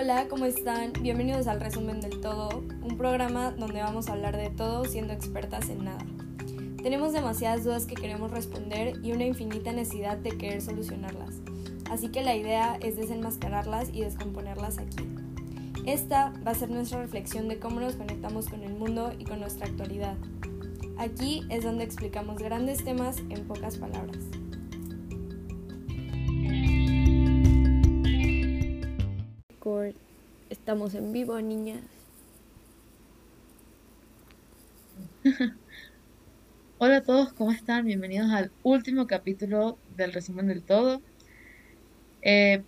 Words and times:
Hola, 0.00 0.28
¿cómo 0.28 0.44
están? 0.44 0.92
Bienvenidos 1.00 1.48
al 1.48 1.60
Resumen 1.60 2.00
del 2.00 2.20
Todo, 2.20 2.62
un 2.82 2.96
programa 2.96 3.50
donde 3.50 3.82
vamos 3.82 4.08
a 4.08 4.12
hablar 4.12 4.36
de 4.36 4.48
todo 4.48 4.84
siendo 4.84 5.12
expertas 5.12 5.68
en 5.70 5.82
nada. 5.82 6.06
Tenemos 6.80 7.12
demasiadas 7.12 7.64
dudas 7.64 7.84
que 7.84 7.96
queremos 7.96 8.30
responder 8.30 9.00
y 9.02 9.10
una 9.10 9.24
infinita 9.24 9.72
necesidad 9.72 10.16
de 10.16 10.38
querer 10.38 10.62
solucionarlas, 10.62 11.40
así 11.90 12.10
que 12.10 12.22
la 12.22 12.36
idea 12.36 12.78
es 12.80 12.94
desenmascararlas 12.94 13.88
y 13.92 14.02
descomponerlas 14.02 14.78
aquí. 14.78 15.04
Esta 15.84 16.32
va 16.46 16.52
a 16.52 16.54
ser 16.54 16.70
nuestra 16.70 17.02
reflexión 17.02 17.48
de 17.48 17.58
cómo 17.58 17.80
nos 17.80 17.96
conectamos 17.96 18.48
con 18.48 18.62
el 18.62 18.74
mundo 18.74 19.12
y 19.18 19.24
con 19.24 19.40
nuestra 19.40 19.66
actualidad. 19.66 20.14
Aquí 20.96 21.42
es 21.48 21.64
donde 21.64 21.82
explicamos 21.82 22.38
grandes 22.38 22.84
temas 22.84 23.18
en 23.30 23.48
pocas 23.48 23.78
palabras. 23.78 24.27
Estamos 30.68 30.94
en 30.94 31.14
vivo, 31.14 31.40
niñas. 31.40 31.80
Hola 36.76 36.98
a 36.98 37.02
todos, 37.02 37.32
¿cómo 37.32 37.52
están? 37.52 37.86
Bienvenidos 37.86 38.30
al 38.30 38.50
último 38.62 39.06
capítulo 39.06 39.78
del 39.96 40.12
resumen 40.12 40.46
del 40.46 40.62
todo. 40.62 41.00
Eh, 42.20 42.62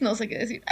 no 0.00 0.14
sé 0.16 0.28
qué 0.28 0.36
decir. 0.36 0.62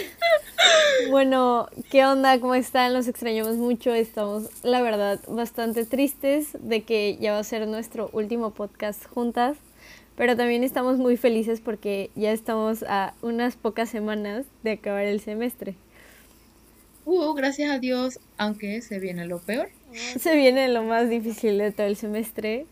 bueno, 1.10 1.68
¿qué 1.90 2.06
onda? 2.06 2.40
¿Cómo 2.40 2.54
están? 2.54 2.94
Los 2.94 3.06
extrañamos 3.06 3.56
mucho. 3.56 3.92
Estamos, 3.92 4.48
la 4.64 4.80
verdad, 4.80 5.20
bastante 5.28 5.84
tristes 5.84 6.56
de 6.58 6.84
que 6.84 7.18
ya 7.20 7.32
va 7.32 7.40
a 7.40 7.44
ser 7.44 7.68
nuestro 7.68 8.08
último 8.14 8.54
podcast 8.54 9.04
juntas 9.04 9.58
pero 10.16 10.36
también 10.36 10.64
estamos 10.64 10.98
muy 10.98 11.16
felices 11.16 11.60
porque 11.60 12.10
ya 12.14 12.32
estamos 12.32 12.82
a 12.88 13.14
unas 13.22 13.56
pocas 13.56 13.88
semanas 13.88 14.46
de 14.62 14.72
acabar 14.72 15.04
el 15.04 15.20
semestre. 15.20 15.76
Uh, 17.04 17.32
gracias 17.34 17.70
a 17.70 17.78
Dios, 17.78 18.18
aunque 18.36 18.82
se 18.82 18.98
viene 18.98 19.26
lo 19.26 19.38
peor. 19.38 19.70
Se 20.18 20.36
viene 20.36 20.68
lo 20.68 20.82
más 20.82 21.08
difícil 21.08 21.56
de 21.56 21.72
todo 21.72 21.86
el 21.86 21.96
semestre 21.96 22.66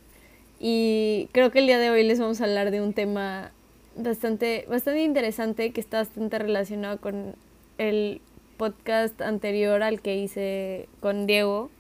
y 0.61 1.29
creo 1.33 1.51
que 1.51 1.61
el 1.61 1.67
día 1.67 1.79
de 1.79 1.89
hoy 1.91 2.03
les 2.03 2.19
vamos 2.19 2.41
a 2.41 2.45
hablar 2.45 2.71
de 2.71 2.83
un 2.83 2.93
tema 2.93 3.53
bastante, 3.97 4.67
bastante 4.69 5.03
interesante 5.03 5.71
que 5.71 5.81
está 5.81 5.99
bastante 5.99 6.39
relacionado 6.39 7.01
con 7.01 7.35
el 7.79 8.21
podcast 8.57 9.21
anterior 9.23 9.83
al 9.83 10.01
que 10.01 10.17
hice 10.17 10.89
con 11.01 11.27
Diego 11.27 11.71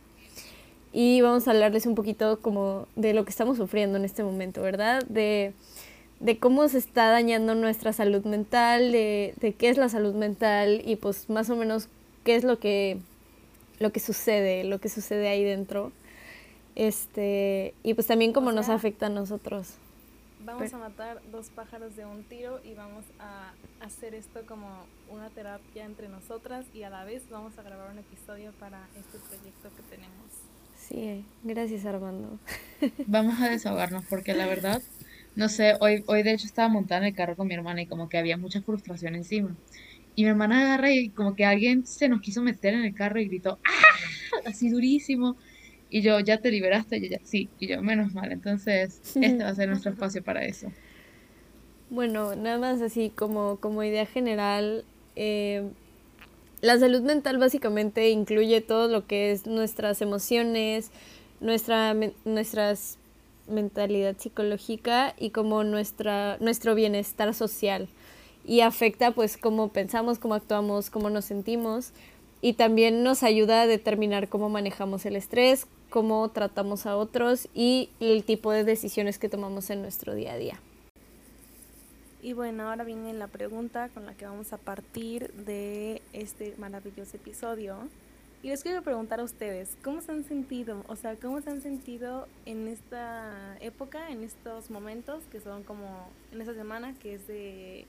y 0.98 1.20
vamos 1.20 1.46
a 1.46 1.50
hablarles 1.50 1.84
un 1.84 1.94
poquito 1.94 2.40
como 2.40 2.88
de 2.96 3.12
lo 3.12 3.26
que 3.26 3.30
estamos 3.30 3.58
sufriendo 3.58 3.98
en 3.98 4.06
este 4.06 4.24
momento, 4.24 4.62
¿verdad? 4.62 5.04
De, 5.04 5.52
cómo 6.40 6.66
se 6.68 6.78
está 6.78 7.10
dañando 7.10 7.54
nuestra 7.54 7.92
salud 7.92 8.24
mental, 8.24 8.92
de, 8.92 9.54
qué 9.58 9.68
es 9.68 9.76
la 9.76 9.90
salud 9.90 10.14
mental 10.14 10.80
y 10.86 10.96
pues 10.96 11.28
más 11.28 11.50
o 11.50 11.56
menos 11.56 11.90
qué 12.24 12.34
es 12.34 12.44
lo 12.44 12.58
que, 12.58 12.98
lo 13.78 13.92
que 13.92 14.00
sucede, 14.00 14.64
lo 14.64 14.78
que 14.78 14.88
sucede 14.88 15.28
ahí 15.28 15.44
dentro. 15.44 15.92
Este, 16.76 17.74
y 17.82 17.92
pues 17.92 18.06
también 18.06 18.32
cómo 18.32 18.50
nos 18.50 18.70
afecta 18.70 19.04
a 19.06 19.10
nosotros. 19.10 19.74
Vamos 20.46 20.72
a 20.72 20.78
matar 20.78 21.20
dos 21.30 21.50
pájaros 21.50 21.94
de 21.94 22.06
un 22.06 22.24
tiro 22.24 22.58
y 22.64 22.72
vamos 22.72 23.04
a 23.18 23.52
hacer 23.84 24.14
esto 24.14 24.40
como 24.46 24.66
una 25.10 25.28
terapia 25.28 25.84
entre 25.84 26.08
nosotras 26.08 26.64
y 26.72 26.84
a 26.84 26.88
la 26.88 27.04
vez 27.04 27.28
vamos 27.28 27.58
a 27.58 27.62
grabar 27.62 27.90
un 27.90 27.98
episodio 27.98 28.52
para 28.52 28.88
este 28.96 29.18
proyecto 29.18 29.68
que 29.76 29.82
tenemos. 29.94 30.45
Sí, 30.88 31.24
gracias 31.42 31.84
Armando. 31.84 32.38
Vamos 33.06 33.40
a 33.40 33.48
desahogarnos 33.48 34.04
porque 34.08 34.34
la 34.34 34.46
verdad, 34.46 34.80
no 35.34 35.48
sé, 35.48 35.74
hoy, 35.80 36.04
hoy 36.06 36.22
de 36.22 36.32
hecho 36.32 36.46
estaba 36.46 36.68
montada 36.68 37.00
en 37.00 37.08
el 37.08 37.14
carro 37.14 37.34
con 37.34 37.48
mi 37.48 37.54
hermana 37.54 37.82
y 37.82 37.86
como 37.86 38.08
que 38.08 38.18
había 38.18 38.36
mucha 38.36 38.62
frustración 38.62 39.14
encima. 39.16 39.56
Y 40.14 40.22
mi 40.22 40.30
hermana 40.30 40.62
agarra 40.62 40.92
y 40.92 41.10
como 41.10 41.34
que 41.34 41.44
alguien 41.44 41.86
se 41.86 42.08
nos 42.08 42.20
quiso 42.20 42.40
meter 42.42 42.74
en 42.74 42.84
el 42.84 42.94
carro 42.94 43.20
y 43.20 43.26
gritó, 43.26 43.58
¡ah! 43.64 44.48
Así 44.48 44.70
durísimo. 44.70 45.36
Y 45.90 46.00
yo, 46.02 46.18
¿ya 46.20 46.38
te 46.38 46.50
liberaste? 46.50 46.98
Y 46.98 47.06
ella, 47.06 47.20
sí. 47.22 47.48
Y 47.60 47.66
yo, 47.66 47.82
menos 47.82 48.14
mal. 48.14 48.32
Entonces, 48.32 49.00
este 49.14 49.42
va 49.44 49.50
a 49.50 49.54
ser 49.54 49.68
nuestro 49.68 49.92
espacio 49.92 50.22
para 50.22 50.44
eso. 50.44 50.72
Bueno, 51.90 52.34
nada 52.34 52.58
más 52.58 52.80
así 52.80 53.12
como, 53.14 53.56
como 53.56 53.82
idea 53.82 54.06
general, 54.06 54.84
eh, 55.16 55.68
la 56.66 56.78
salud 56.80 57.02
mental 57.02 57.38
básicamente 57.38 58.10
incluye 58.10 58.60
todo 58.60 58.88
lo 58.88 59.06
que 59.06 59.30
es 59.30 59.46
nuestras 59.46 60.02
emociones, 60.02 60.90
nuestra 61.40 61.94
nuestras 62.24 62.98
mentalidad 63.48 64.16
psicológica 64.18 65.14
y 65.16 65.30
como 65.30 65.62
nuestra 65.62 66.36
nuestro 66.40 66.74
bienestar 66.74 67.32
social 67.34 67.86
y 68.44 68.62
afecta 68.62 69.12
pues 69.12 69.36
cómo 69.36 69.68
pensamos, 69.68 70.18
cómo 70.18 70.34
actuamos, 70.34 70.90
cómo 70.90 71.08
nos 71.08 71.26
sentimos 71.26 71.92
y 72.42 72.54
también 72.54 73.04
nos 73.04 73.22
ayuda 73.22 73.62
a 73.62 73.66
determinar 73.68 74.28
cómo 74.28 74.48
manejamos 74.48 75.06
el 75.06 75.14
estrés, 75.14 75.68
cómo 75.88 76.28
tratamos 76.30 76.84
a 76.86 76.96
otros 76.96 77.46
y 77.54 77.90
el 78.00 78.24
tipo 78.24 78.50
de 78.50 78.64
decisiones 78.64 79.18
que 79.18 79.28
tomamos 79.28 79.70
en 79.70 79.82
nuestro 79.82 80.16
día 80.16 80.32
a 80.32 80.36
día. 80.36 80.60
Y 82.26 82.32
bueno, 82.32 82.68
ahora 82.68 82.82
viene 82.82 83.12
la 83.12 83.28
pregunta 83.28 83.88
con 83.90 84.04
la 84.04 84.14
que 84.14 84.26
vamos 84.26 84.52
a 84.52 84.58
partir 84.58 85.32
de 85.34 86.02
este 86.12 86.56
maravilloso 86.58 87.16
episodio. 87.16 87.88
Y 88.42 88.48
les 88.48 88.64
quiero 88.64 88.82
preguntar 88.82 89.20
a 89.20 89.22
ustedes, 89.22 89.76
¿cómo 89.84 90.00
se 90.00 90.10
han 90.10 90.24
sentido? 90.24 90.82
O 90.88 90.96
sea, 90.96 91.14
¿cómo 91.14 91.40
se 91.40 91.50
han 91.50 91.62
sentido 91.62 92.26
en 92.44 92.66
esta 92.66 93.56
época, 93.60 94.10
en 94.10 94.24
estos 94.24 94.72
momentos, 94.72 95.22
que 95.30 95.38
son 95.38 95.62
como 95.62 96.08
en 96.32 96.40
esta 96.40 96.54
semana, 96.54 96.96
que 96.98 97.14
es 97.14 97.28
de 97.28 97.86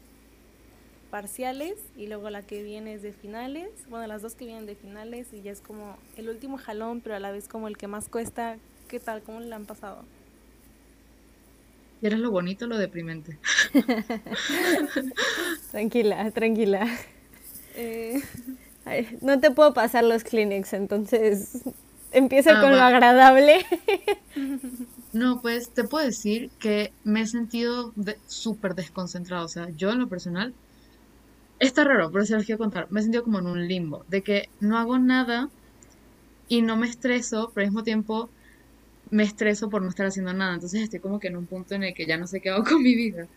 parciales, 1.09 1.79
y 1.95 2.05
luego 2.05 2.29
la 2.29 2.43
que 2.43 2.61
viene 2.61 2.93
es 2.93 3.01
de 3.01 3.13
finales? 3.13 3.71
Bueno, 3.89 4.05
las 4.05 4.21
dos 4.21 4.35
que 4.35 4.45
vienen 4.45 4.67
de 4.67 4.75
finales, 4.75 5.33
y 5.33 5.41
ya 5.41 5.51
es 5.51 5.61
como 5.61 5.97
el 6.15 6.29
último 6.29 6.59
jalón, 6.59 7.01
pero 7.01 7.15
a 7.15 7.19
la 7.19 7.31
vez 7.31 7.47
como 7.47 7.67
el 7.67 7.75
que 7.75 7.87
más 7.87 8.07
cuesta. 8.07 8.57
¿Qué 8.87 8.99
tal? 8.99 9.23
¿Cómo 9.23 9.39
le 9.39 9.55
han 9.55 9.65
pasado? 9.65 10.03
Y 12.01 12.07
era 12.07 12.17
lo 12.17 12.31
bonito, 12.31 12.67
lo 12.67 12.77
deprimente. 12.77 13.39
tranquila, 15.71 16.31
tranquila. 16.31 16.87
Eh, 17.75 18.21
no 19.21 19.39
te 19.39 19.51
puedo 19.51 19.73
pasar 19.73 20.03
los 20.03 20.23
Kleenex, 20.23 20.73
entonces 20.73 21.63
empieza 22.11 22.57
ah, 22.57 22.61
con 22.61 22.71
lo 22.71 22.81
agradable. 22.81 23.65
no, 25.13 25.41
pues 25.41 25.69
te 25.69 25.83
puedo 25.83 26.05
decir 26.05 26.49
que 26.59 26.91
me 27.03 27.21
he 27.21 27.27
sentido 27.27 27.93
súper 28.27 28.75
desconcentrado. 28.75 29.45
O 29.45 29.49
sea, 29.49 29.69
yo 29.75 29.91
en 29.91 29.99
lo 29.99 30.07
personal, 30.07 30.53
está 31.59 31.83
raro, 31.83 32.11
pero 32.11 32.25
se 32.25 32.35
los 32.35 32.45
quiero 32.45 32.59
contar. 32.59 32.87
Me 32.91 32.99
he 32.99 33.03
sentido 33.03 33.23
como 33.23 33.39
en 33.39 33.47
un 33.47 33.67
limbo, 33.67 34.05
de 34.07 34.21
que 34.21 34.49
no 34.59 34.77
hago 34.77 34.99
nada 34.99 35.49
y 36.47 36.61
no 36.61 36.77
me 36.77 36.87
estreso, 36.87 37.51
pero 37.53 37.65
al 37.65 37.71
mismo 37.71 37.83
tiempo 37.83 38.29
me 39.11 39.23
estreso 39.23 39.69
por 39.69 39.81
no 39.81 39.89
estar 39.89 40.05
haciendo 40.05 40.33
nada. 40.33 40.53
Entonces 40.53 40.81
estoy 40.81 40.99
como 40.99 41.19
que 41.19 41.27
en 41.27 41.37
un 41.37 41.45
punto 41.45 41.75
en 41.75 41.83
el 41.83 41.93
que 41.93 42.05
ya 42.05 42.17
no 42.17 42.27
sé 42.27 42.41
qué 42.41 42.49
hago 42.49 42.63
con 42.69 42.81
mi 42.81 42.95
vida. 42.95 43.27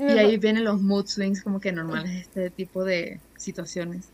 Y 0.00 0.18
ahí 0.18 0.36
vienen 0.36 0.64
los 0.64 0.80
mood 0.80 1.06
swings 1.06 1.42
como 1.42 1.60
que 1.60 1.72
normales 1.72 2.22
este 2.22 2.50
tipo 2.50 2.84
de 2.84 3.20
situaciones. 3.36 4.08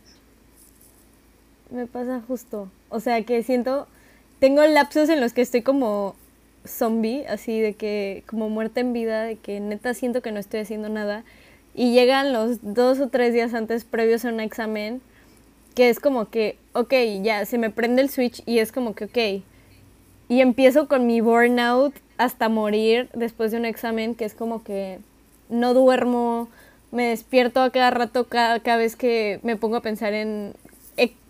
Me 1.70 1.86
pasa 1.86 2.22
justo. 2.26 2.70
O 2.88 3.00
sea 3.00 3.22
que 3.24 3.42
siento, 3.42 3.86
tengo 4.38 4.64
lapsos 4.66 5.08
en 5.08 5.20
los 5.20 5.32
que 5.32 5.42
estoy 5.42 5.62
como 5.62 6.14
zombie, 6.66 7.26
así 7.26 7.60
de 7.60 7.74
que 7.74 8.24
como 8.26 8.48
muerta 8.48 8.80
en 8.80 8.92
vida, 8.92 9.24
de 9.24 9.36
que 9.36 9.60
neta 9.60 9.94
siento 9.94 10.22
que 10.22 10.32
no 10.32 10.40
estoy 10.40 10.60
haciendo 10.60 10.88
nada. 10.88 11.24
Y 11.74 11.92
llegan 11.92 12.32
los 12.32 12.58
dos 12.62 13.00
o 13.00 13.08
tres 13.08 13.34
días 13.34 13.52
antes 13.54 13.84
previos 13.84 14.24
a 14.24 14.28
un 14.28 14.40
examen, 14.40 15.00
que 15.74 15.88
es 15.88 15.98
como 15.98 16.30
que, 16.30 16.56
ok, 16.72 16.94
ya 17.22 17.44
se 17.46 17.58
me 17.58 17.70
prende 17.70 18.02
el 18.02 18.10
switch 18.10 18.42
y 18.46 18.58
es 18.58 18.70
como 18.70 18.94
que, 18.94 19.04
ok, 19.06 19.44
y 20.28 20.40
empiezo 20.40 20.88
con 20.88 21.06
mi 21.06 21.20
burnout 21.20 21.94
hasta 22.16 22.48
morir 22.48 23.08
después 23.14 23.50
de 23.50 23.58
un 23.58 23.64
examen 23.64 24.14
que 24.14 24.24
es 24.24 24.34
como 24.34 24.62
que 24.62 24.98
no 25.48 25.74
duermo, 25.74 26.48
me 26.92 27.08
despierto 27.08 27.60
a 27.60 27.70
cada 27.70 27.90
rato, 27.90 28.28
cada, 28.28 28.76
vez 28.76 28.96
que 28.96 29.40
me 29.42 29.56
pongo 29.56 29.76
a 29.76 29.82
pensar 29.82 30.14
en, 30.14 30.54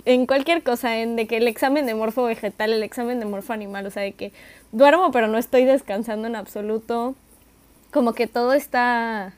en 0.05 0.27
cualquier 0.27 0.63
cosa, 0.63 0.99
en 0.99 1.17
de 1.17 1.27
que 1.27 1.39
el 1.39 1.49
examen 1.49 1.87
de 1.87 1.95
morfo 1.95 2.25
vegetal, 2.25 2.73
el 2.73 2.83
examen 2.83 3.19
de 3.19 3.27
morfo 3.27 3.53
animal, 3.53 3.87
o 3.87 3.91
sea, 3.91 4.03
de 4.03 4.13
que 4.13 4.33
duermo 4.73 5.11
pero 5.11 5.27
no 5.27 5.39
estoy 5.39 5.65
descansando 5.65 6.29
en 6.29 6.37
absoluto, 6.37 7.15
como 7.91 8.13
que 8.13 8.27
todo 8.27 8.53
está 8.53 9.33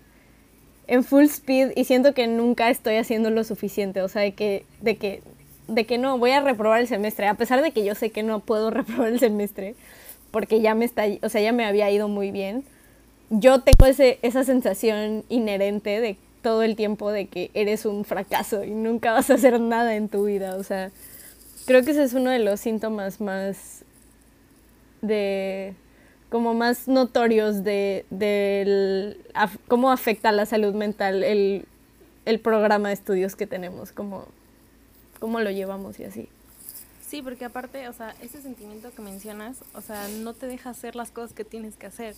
en 0.88 1.04
full 1.04 1.24
speed 1.24 1.72
y 1.76 1.84
siento 1.84 2.14
que 2.14 2.26
nunca 2.26 2.70
estoy 2.70 2.96
haciendo 2.96 3.30
lo 3.30 3.44
suficiente, 3.44 4.02
o 4.02 4.08
sea, 4.08 4.22
de 4.22 4.34
que, 4.34 4.64
de 4.80 4.96
que 4.96 5.22
de 5.68 5.84
que 5.84 5.98
no, 5.98 6.18
voy 6.18 6.30
a 6.30 6.40
reprobar 6.40 6.80
el 6.80 6.88
semestre, 6.88 7.26
a 7.26 7.34
pesar 7.34 7.62
de 7.62 7.72
que 7.72 7.84
yo 7.84 7.94
sé 7.94 8.10
que 8.10 8.22
no 8.22 8.40
puedo 8.40 8.70
reprobar 8.72 9.08
el 9.08 9.20
semestre, 9.20 9.74
porque 10.30 10.60
ya 10.60 10.74
me 10.74 10.84
está, 10.84 11.04
o 11.22 11.28
sea, 11.28 11.40
ya 11.40 11.52
me 11.52 11.64
había 11.64 11.90
ido 11.90 12.08
muy 12.08 12.30
bien. 12.30 12.64
Yo 13.30 13.60
tengo 13.60 13.86
ese, 13.86 14.18
esa 14.22 14.44
sensación 14.44 15.24
inherente 15.28 16.00
de 16.00 16.16
todo 16.42 16.62
el 16.62 16.76
tiempo 16.76 17.10
de 17.10 17.26
que 17.26 17.50
eres 17.54 17.86
un 17.86 18.04
fracaso 18.04 18.62
y 18.62 18.70
nunca 18.70 19.12
vas 19.12 19.30
a 19.30 19.34
hacer 19.34 19.60
nada 19.60 19.96
en 19.96 20.08
tu 20.08 20.26
vida, 20.26 20.56
o 20.56 20.62
sea, 20.62 20.90
creo 21.66 21.82
que 21.82 21.90
ese 21.90 22.04
es 22.04 22.14
uno 22.14 22.30
de 22.30 22.38
los 22.38 22.60
síntomas 22.60 23.20
más 23.20 23.84
de 25.02 25.74
como 26.28 26.54
más 26.54 26.88
notorios 26.88 27.62
de, 27.64 28.04
cómo 29.68 29.90
afecta 29.90 30.32
la 30.32 30.46
salud 30.46 30.74
mental 30.74 31.22
el 31.22 31.66
el 32.26 32.40
programa 32.40 32.88
de 32.88 32.94
estudios 32.94 33.36
que 33.36 33.46
tenemos, 33.46 33.92
cómo, 33.92 34.26
cómo 35.18 35.40
lo 35.40 35.50
llevamos 35.50 35.98
y 36.00 36.04
así. 36.04 36.28
Sí, 37.00 37.22
porque 37.22 37.44
aparte, 37.44 37.88
o 37.88 37.92
sea, 37.92 38.16
ese 38.20 38.42
sentimiento 38.42 38.90
que 38.90 39.00
mencionas, 39.00 39.62
o 39.74 39.80
sea, 39.80 40.08
no 40.08 40.34
te 40.34 40.46
deja 40.46 40.70
hacer 40.70 40.96
las 40.96 41.12
cosas 41.12 41.32
que 41.32 41.44
tienes 41.44 41.76
que 41.76 41.86
hacer. 41.86 42.14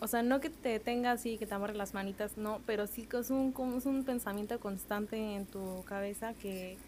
O 0.00 0.08
sea, 0.08 0.22
no 0.22 0.40
que 0.40 0.50
te 0.50 0.70
detengas 0.70 1.24
y 1.26 1.38
que 1.38 1.46
te 1.46 1.54
amarre 1.54 1.74
las 1.74 1.94
manitas, 1.94 2.36
no, 2.36 2.60
pero 2.66 2.86
sí 2.86 3.06
que 3.06 3.18
es 3.18 3.30
un, 3.30 3.52
como 3.52 3.78
es 3.78 3.86
un 3.86 4.04
pensamiento 4.04 4.58
constante 4.60 5.16
en 5.16 5.46
tu 5.46 5.84
cabeza 5.84 6.34
que, 6.34 6.78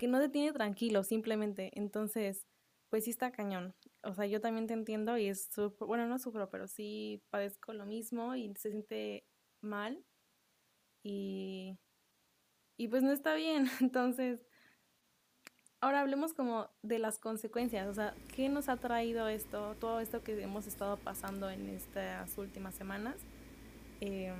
que 0.00 0.08
no 0.08 0.18
te 0.18 0.28
tiene 0.28 0.52
tranquilo, 0.52 1.02
simplemente. 1.02 1.70
Entonces, 1.74 2.46
pues 2.90 3.04
sí 3.04 3.10
está 3.10 3.30
cañón. 3.30 3.74
O 4.02 4.14
sea, 4.14 4.26
yo 4.26 4.40
también 4.40 4.66
te 4.66 4.74
entiendo 4.74 5.18
y 5.18 5.26
es, 5.28 5.50
bueno, 5.80 6.06
no 6.06 6.18
sufro, 6.18 6.48
pero 6.50 6.66
sí 6.66 7.22
padezco 7.30 7.72
lo 7.72 7.86
mismo 7.86 8.34
y 8.34 8.54
se 8.56 8.70
siente 8.70 9.24
mal 9.60 10.04
y, 11.02 11.78
y 12.76 12.88
pues 12.88 13.02
no 13.02 13.12
está 13.12 13.34
bien. 13.34 13.66
Entonces, 13.80 14.40
ahora 15.80 16.00
hablemos 16.00 16.32
como 16.32 16.68
de 16.82 16.98
las 16.98 17.18
consecuencias, 17.18 17.86
o 17.88 17.94
sea, 17.94 18.14
¿qué 18.34 18.48
nos 18.48 18.68
ha 18.68 18.76
traído 18.76 19.28
esto, 19.28 19.76
todo 19.80 20.00
esto 20.00 20.22
que 20.22 20.42
hemos 20.42 20.66
estado 20.66 20.96
pasando 20.96 21.50
en 21.50 21.68
estas 21.68 22.36
últimas 22.38 22.74
semanas? 22.74 23.14
Eh, 24.00 24.32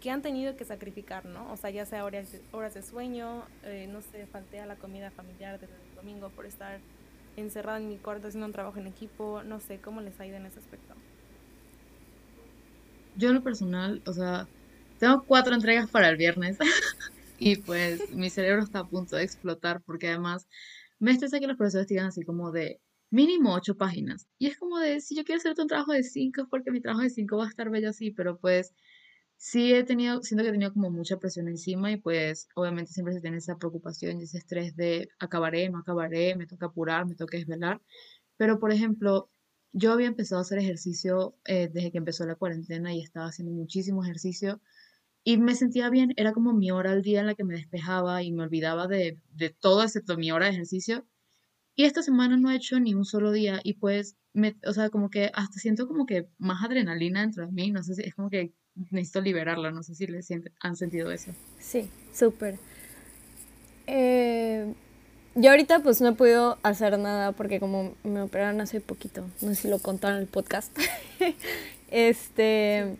¿Qué 0.00 0.10
han 0.10 0.22
tenido 0.22 0.56
que 0.56 0.64
sacrificar, 0.64 1.24
no? 1.24 1.50
O 1.52 1.56
sea, 1.56 1.70
ya 1.70 1.84
sea 1.84 2.04
horas 2.04 2.30
de, 2.74 2.82
sueño, 2.82 3.42
eh, 3.64 3.88
no 3.90 4.00
sé, 4.00 4.26
falté 4.26 4.60
a 4.60 4.66
la 4.66 4.76
comida 4.76 5.10
familiar 5.10 5.58
del 5.58 5.70
domingo 5.96 6.30
por 6.30 6.46
estar 6.46 6.78
encerrada 7.36 7.78
en 7.78 7.88
mi 7.88 7.96
cuarto 7.96 8.28
haciendo 8.28 8.46
un 8.46 8.52
trabajo 8.52 8.78
en 8.78 8.86
equipo, 8.86 9.42
no 9.44 9.60
sé, 9.60 9.78
¿cómo 9.78 10.00
les 10.00 10.18
ha 10.20 10.26
ido 10.26 10.36
en 10.36 10.46
ese 10.46 10.60
aspecto? 10.60 10.94
Yo 13.16 13.28
en 13.30 13.34
lo 13.34 13.42
personal, 13.42 14.00
o 14.06 14.12
sea, 14.12 14.46
tengo 14.98 15.24
cuatro 15.24 15.54
entregas 15.54 15.90
para 15.90 16.08
el 16.08 16.16
viernes 16.16 16.58
y 17.38 17.56
pues 17.56 18.00
mi 18.10 18.30
cerebro 18.30 18.62
está 18.62 18.80
a 18.80 18.88
punto 18.88 19.16
de 19.16 19.22
explotar 19.22 19.82
porque 19.84 20.08
además 20.08 20.48
me 20.98 21.12
estresa 21.12 21.38
que 21.38 21.46
los 21.46 21.56
profesores 21.56 21.86
digan 21.86 22.06
así 22.06 22.22
como 22.22 22.50
de 22.50 22.80
mínimo 23.10 23.54
ocho 23.54 23.76
páginas. 23.76 24.28
Y 24.38 24.48
es 24.48 24.58
como 24.58 24.78
de, 24.78 25.00
si 25.00 25.16
yo 25.16 25.24
quiero 25.24 25.38
hacerte 25.38 25.62
un 25.62 25.68
trabajo 25.68 25.92
de 25.92 26.02
cinco, 26.02 26.46
porque 26.50 26.70
mi 26.70 26.80
trabajo 26.80 27.02
de 27.02 27.10
cinco 27.10 27.38
va 27.38 27.46
a 27.46 27.48
estar 27.48 27.70
bello 27.70 27.90
así, 27.90 28.10
pero 28.10 28.38
pues 28.38 28.74
sí 29.36 29.72
he 29.72 29.84
tenido, 29.84 30.22
siento 30.22 30.42
que 30.42 30.50
he 30.50 30.52
tenido 30.52 30.72
como 30.72 30.90
mucha 30.90 31.18
presión 31.18 31.48
encima 31.48 31.92
y 31.92 31.96
pues 31.96 32.48
obviamente 32.56 32.92
siempre 32.92 33.14
se 33.14 33.20
tiene 33.20 33.38
esa 33.38 33.56
preocupación 33.56 34.20
y 34.20 34.24
ese 34.24 34.38
estrés 34.38 34.74
de 34.76 35.08
acabaré, 35.20 35.70
no 35.70 35.78
acabaré, 35.78 36.34
me 36.36 36.46
toca 36.46 36.66
apurar, 36.66 37.06
me 37.06 37.14
toca 37.14 37.36
desvelar. 37.38 37.80
Pero 38.36 38.58
por 38.58 38.72
ejemplo, 38.72 39.30
yo 39.72 39.92
había 39.92 40.08
empezado 40.08 40.40
a 40.40 40.42
hacer 40.42 40.58
ejercicio 40.58 41.36
eh, 41.44 41.68
desde 41.72 41.92
que 41.92 41.98
empezó 41.98 42.26
la 42.26 42.34
cuarentena 42.34 42.94
y 42.94 43.00
estaba 43.02 43.26
haciendo 43.26 43.52
muchísimo 43.52 44.02
ejercicio 44.02 44.60
y 45.28 45.36
me 45.36 45.54
sentía 45.54 45.90
bien, 45.90 46.14
era 46.16 46.32
como 46.32 46.54
mi 46.54 46.70
hora 46.70 46.92
al 46.92 47.02
día 47.02 47.20
en 47.20 47.26
la 47.26 47.34
que 47.34 47.44
me 47.44 47.52
despejaba 47.52 48.22
y 48.22 48.32
me 48.32 48.44
olvidaba 48.44 48.86
de, 48.86 49.20
de 49.34 49.50
todo 49.50 49.82
excepto 49.82 50.16
mi 50.16 50.32
hora 50.32 50.46
de 50.46 50.52
ejercicio. 50.52 51.06
Y 51.74 51.84
esta 51.84 52.02
semana 52.02 52.38
no 52.38 52.50
he 52.50 52.56
hecho 52.56 52.80
ni 52.80 52.94
un 52.94 53.04
solo 53.04 53.30
día 53.30 53.60
y 53.62 53.74
pues, 53.74 54.16
me, 54.32 54.56
o 54.64 54.72
sea, 54.72 54.88
como 54.88 55.10
que 55.10 55.30
hasta 55.34 55.58
siento 55.58 55.86
como 55.86 56.06
que 56.06 56.30
más 56.38 56.64
adrenalina 56.64 57.20
dentro 57.20 57.44
de 57.44 57.52
mí, 57.52 57.70
no 57.70 57.82
sé 57.82 57.94
si 57.94 58.04
es 58.04 58.14
como 58.14 58.30
que 58.30 58.54
necesito 58.90 59.20
liberarla, 59.20 59.70
no 59.70 59.82
sé 59.82 59.94
si 59.94 60.06
le 60.06 60.22
sienten, 60.22 60.54
han 60.60 60.76
sentido 60.76 61.12
eso. 61.12 61.32
Sí, 61.58 61.90
súper. 62.14 62.58
Eh, 63.86 64.72
yo 65.34 65.50
ahorita 65.50 65.80
pues 65.80 66.00
no 66.00 66.08
he 66.08 66.14
podido 66.14 66.56
hacer 66.62 66.98
nada 66.98 67.32
porque 67.32 67.60
como 67.60 67.94
me 68.02 68.22
operaron 68.22 68.62
hace 68.62 68.80
poquito, 68.80 69.28
no 69.42 69.48
sé 69.50 69.56
si 69.56 69.68
lo 69.68 69.78
contaron 69.78 70.16
en 70.16 70.22
el 70.22 70.28
podcast, 70.28 70.74
este, 71.90 72.96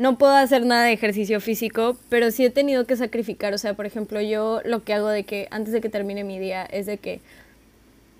no 0.00 0.16
puedo 0.16 0.32
hacer 0.32 0.64
nada 0.64 0.84
de 0.84 0.94
ejercicio 0.94 1.42
físico, 1.42 1.94
pero 2.08 2.30
sí 2.30 2.46
he 2.46 2.48
tenido 2.48 2.86
que 2.86 2.96
sacrificar, 2.96 3.52
o 3.52 3.58
sea, 3.58 3.74
por 3.74 3.84
ejemplo, 3.84 4.18
yo 4.22 4.62
lo 4.64 4.82
que 4.82 4.94
hago 4.94 5.08
de 5.08 5.24
que 5.24 5.46
antes 5.50 5.74
de 5.74 5.82
que 5.82 5.90
termine 5.90 6.24
mi 6.24 6.38
día 6.38 6.64
es 6.64 6.86
de 6.86 6.96
que 6.96 7.20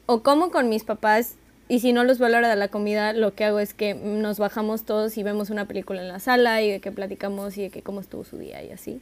o 0.04 0.22
como 0.22 0.50
con 0.50 0.68
mis 0.68 0.84
papás 0.84 1.36
y 1.68 1.80
si 1.80 1.94
no 1.94 2.04
los 2.04 2.18
veo 2.18 2.26
a 2.26 2.30
la 2.30 2.36
hora 2.36 2.48
de 2.50 2.56
la 2.56 2.68
comida, 2.68 3.14
lo 3.14 3.34
que 3.34 3.44
hago 3.44 3.60
es 3.60 3.72
que 3.72 3.94
nos 3.94 4.38
bajamos 4.38 4.82
todos 4.82 5.16
y 5.16 5.22
vemos 5.22 5.48
una 5.48 5.64
película 5.64 6.02
en 6.02 6.08
la 6.08 6.18
sala 6.18 6.60
y 6.60 6.70
de 6.70 6.80
que 6.80 6.92
platicamos 6.92 7.56
y 7.56 7.62
de 7.62 7.70
que 7.70 7.80
cómo 7.80 8.02
estuvo 8.02 8.24
su 8.24 8.36
día 8.36 8.62
y 8.62 8.72
así. 8.72 9.00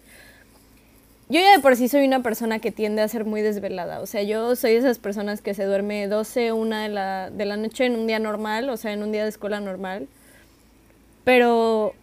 Yo 1.28 1.40
ya 1.40 1.50
de 1.56 1.58
por 1.58 1.74
sí 1.74 1.88
soy 1.88 2.06
una 2.06 2.22
persona 2.22 2.60
que 2.60 2.70
tiende 2.70 3.02
a 3.02 3.08
ser 3.08 3.24
muy 3.24 3.42
desvelada. 3.42 3.98
O 4.00 4.06
sea, 4.06 4.22
yo 4.22 4.54
soy 4.54 4.74
de 4.74 4.78
esas 4.78 5.00
personas 5.00 5.40
que 5.40 5.52
se 5.52 5.64
duerme 5.64 6.06
12, 6.06 6.52
1 6.52 6.76
de 6.76 6.88
la, 6.90 7.30
de 7.30 7.44
la 7.44 7.56
noche 7.56 7.86
en 7.86 7.96
un 7.96 8.06
día 8.06 8.20
normal, 8.20 8.70
o 8.70 8.76
sea, 8.76 8.92
en 8.92 9.02
un 9.02 9.10
día 9.10 9.24
de 9.24 9.30
escuela 9.30 9.58
normal. 9.58 10.06
Pero 11.24 11.94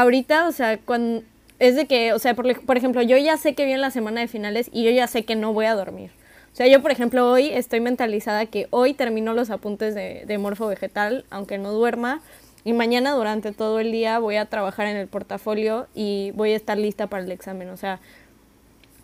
ahorita, 0.00 0.48
o 0.48 0.52
sea, 0.52 0.78
cuando 0.78 1.22
es 1.58 1.74
de 1.74 1.86
que, 1.86 2.12
o 2.12 2.18
sea, 2.18 2.34
por, 2.34 2.60
por 2.62 2.76
ejemplo, 2.76 3.02
yo 3.02 3.16
ya 3.16 3.36
sé 3.36 3.54
que 3.54 3.64
viene 3.64 3.80
la 3.80 3.90
semana 3.90 4.20
de 4.20 4.28
finales 4.28 4.68
y 4.72 4.84
yo 4.84 4.90
ya 4.90 5.06
sé 5.06 5.24
que 5.24 5.36
no 5.36 5.52
voy 5.52 5.66
a 5.66 5.74
dormir. 5.74 6.10
O 6.52 6.56
sea, 6.56 6.66
yo, 6.66 6.80
por 6.82 6.90
ejemplo, 6.90 7.30
hoy 7.30 7.48
estoy 7.48 7.80
mentalizada 7.80 8.46
que 8.46 8.66
hoy 8.70 8.94
termino 8.94 9.34
los 9.34 9.50
apuntes 9.50 9.94
de, 9.94 10.24
de 10.26 10.38
morfo 10.38 10.66
vegetal, 10.66 11.24
aunque 11.30 11.58
no 11.58 11.72
duerma. 11.72 12.20
Y 12.64 12.72
mañana 12.72 13.12
durante 13.12 13.52
todo 13.52 13.78
el 13.78 13.92
día 13.92 14.18
voy 14.18 14.36
a 14.36 14.46
trabajar 14.46 14.86
en 14.86 14.96
el 14.96 15.06
portafolio 15.06 15.86
y 15.94 16.32
voy 16.32 16.52
a 16.52 16.56
estar 16.56 16.76
lista 16.76 17.06
para 17.06 17.22
el 17.22 17.30
examen. 17.30 17.68
O 17.68 17.76
sea, 17.76 18.00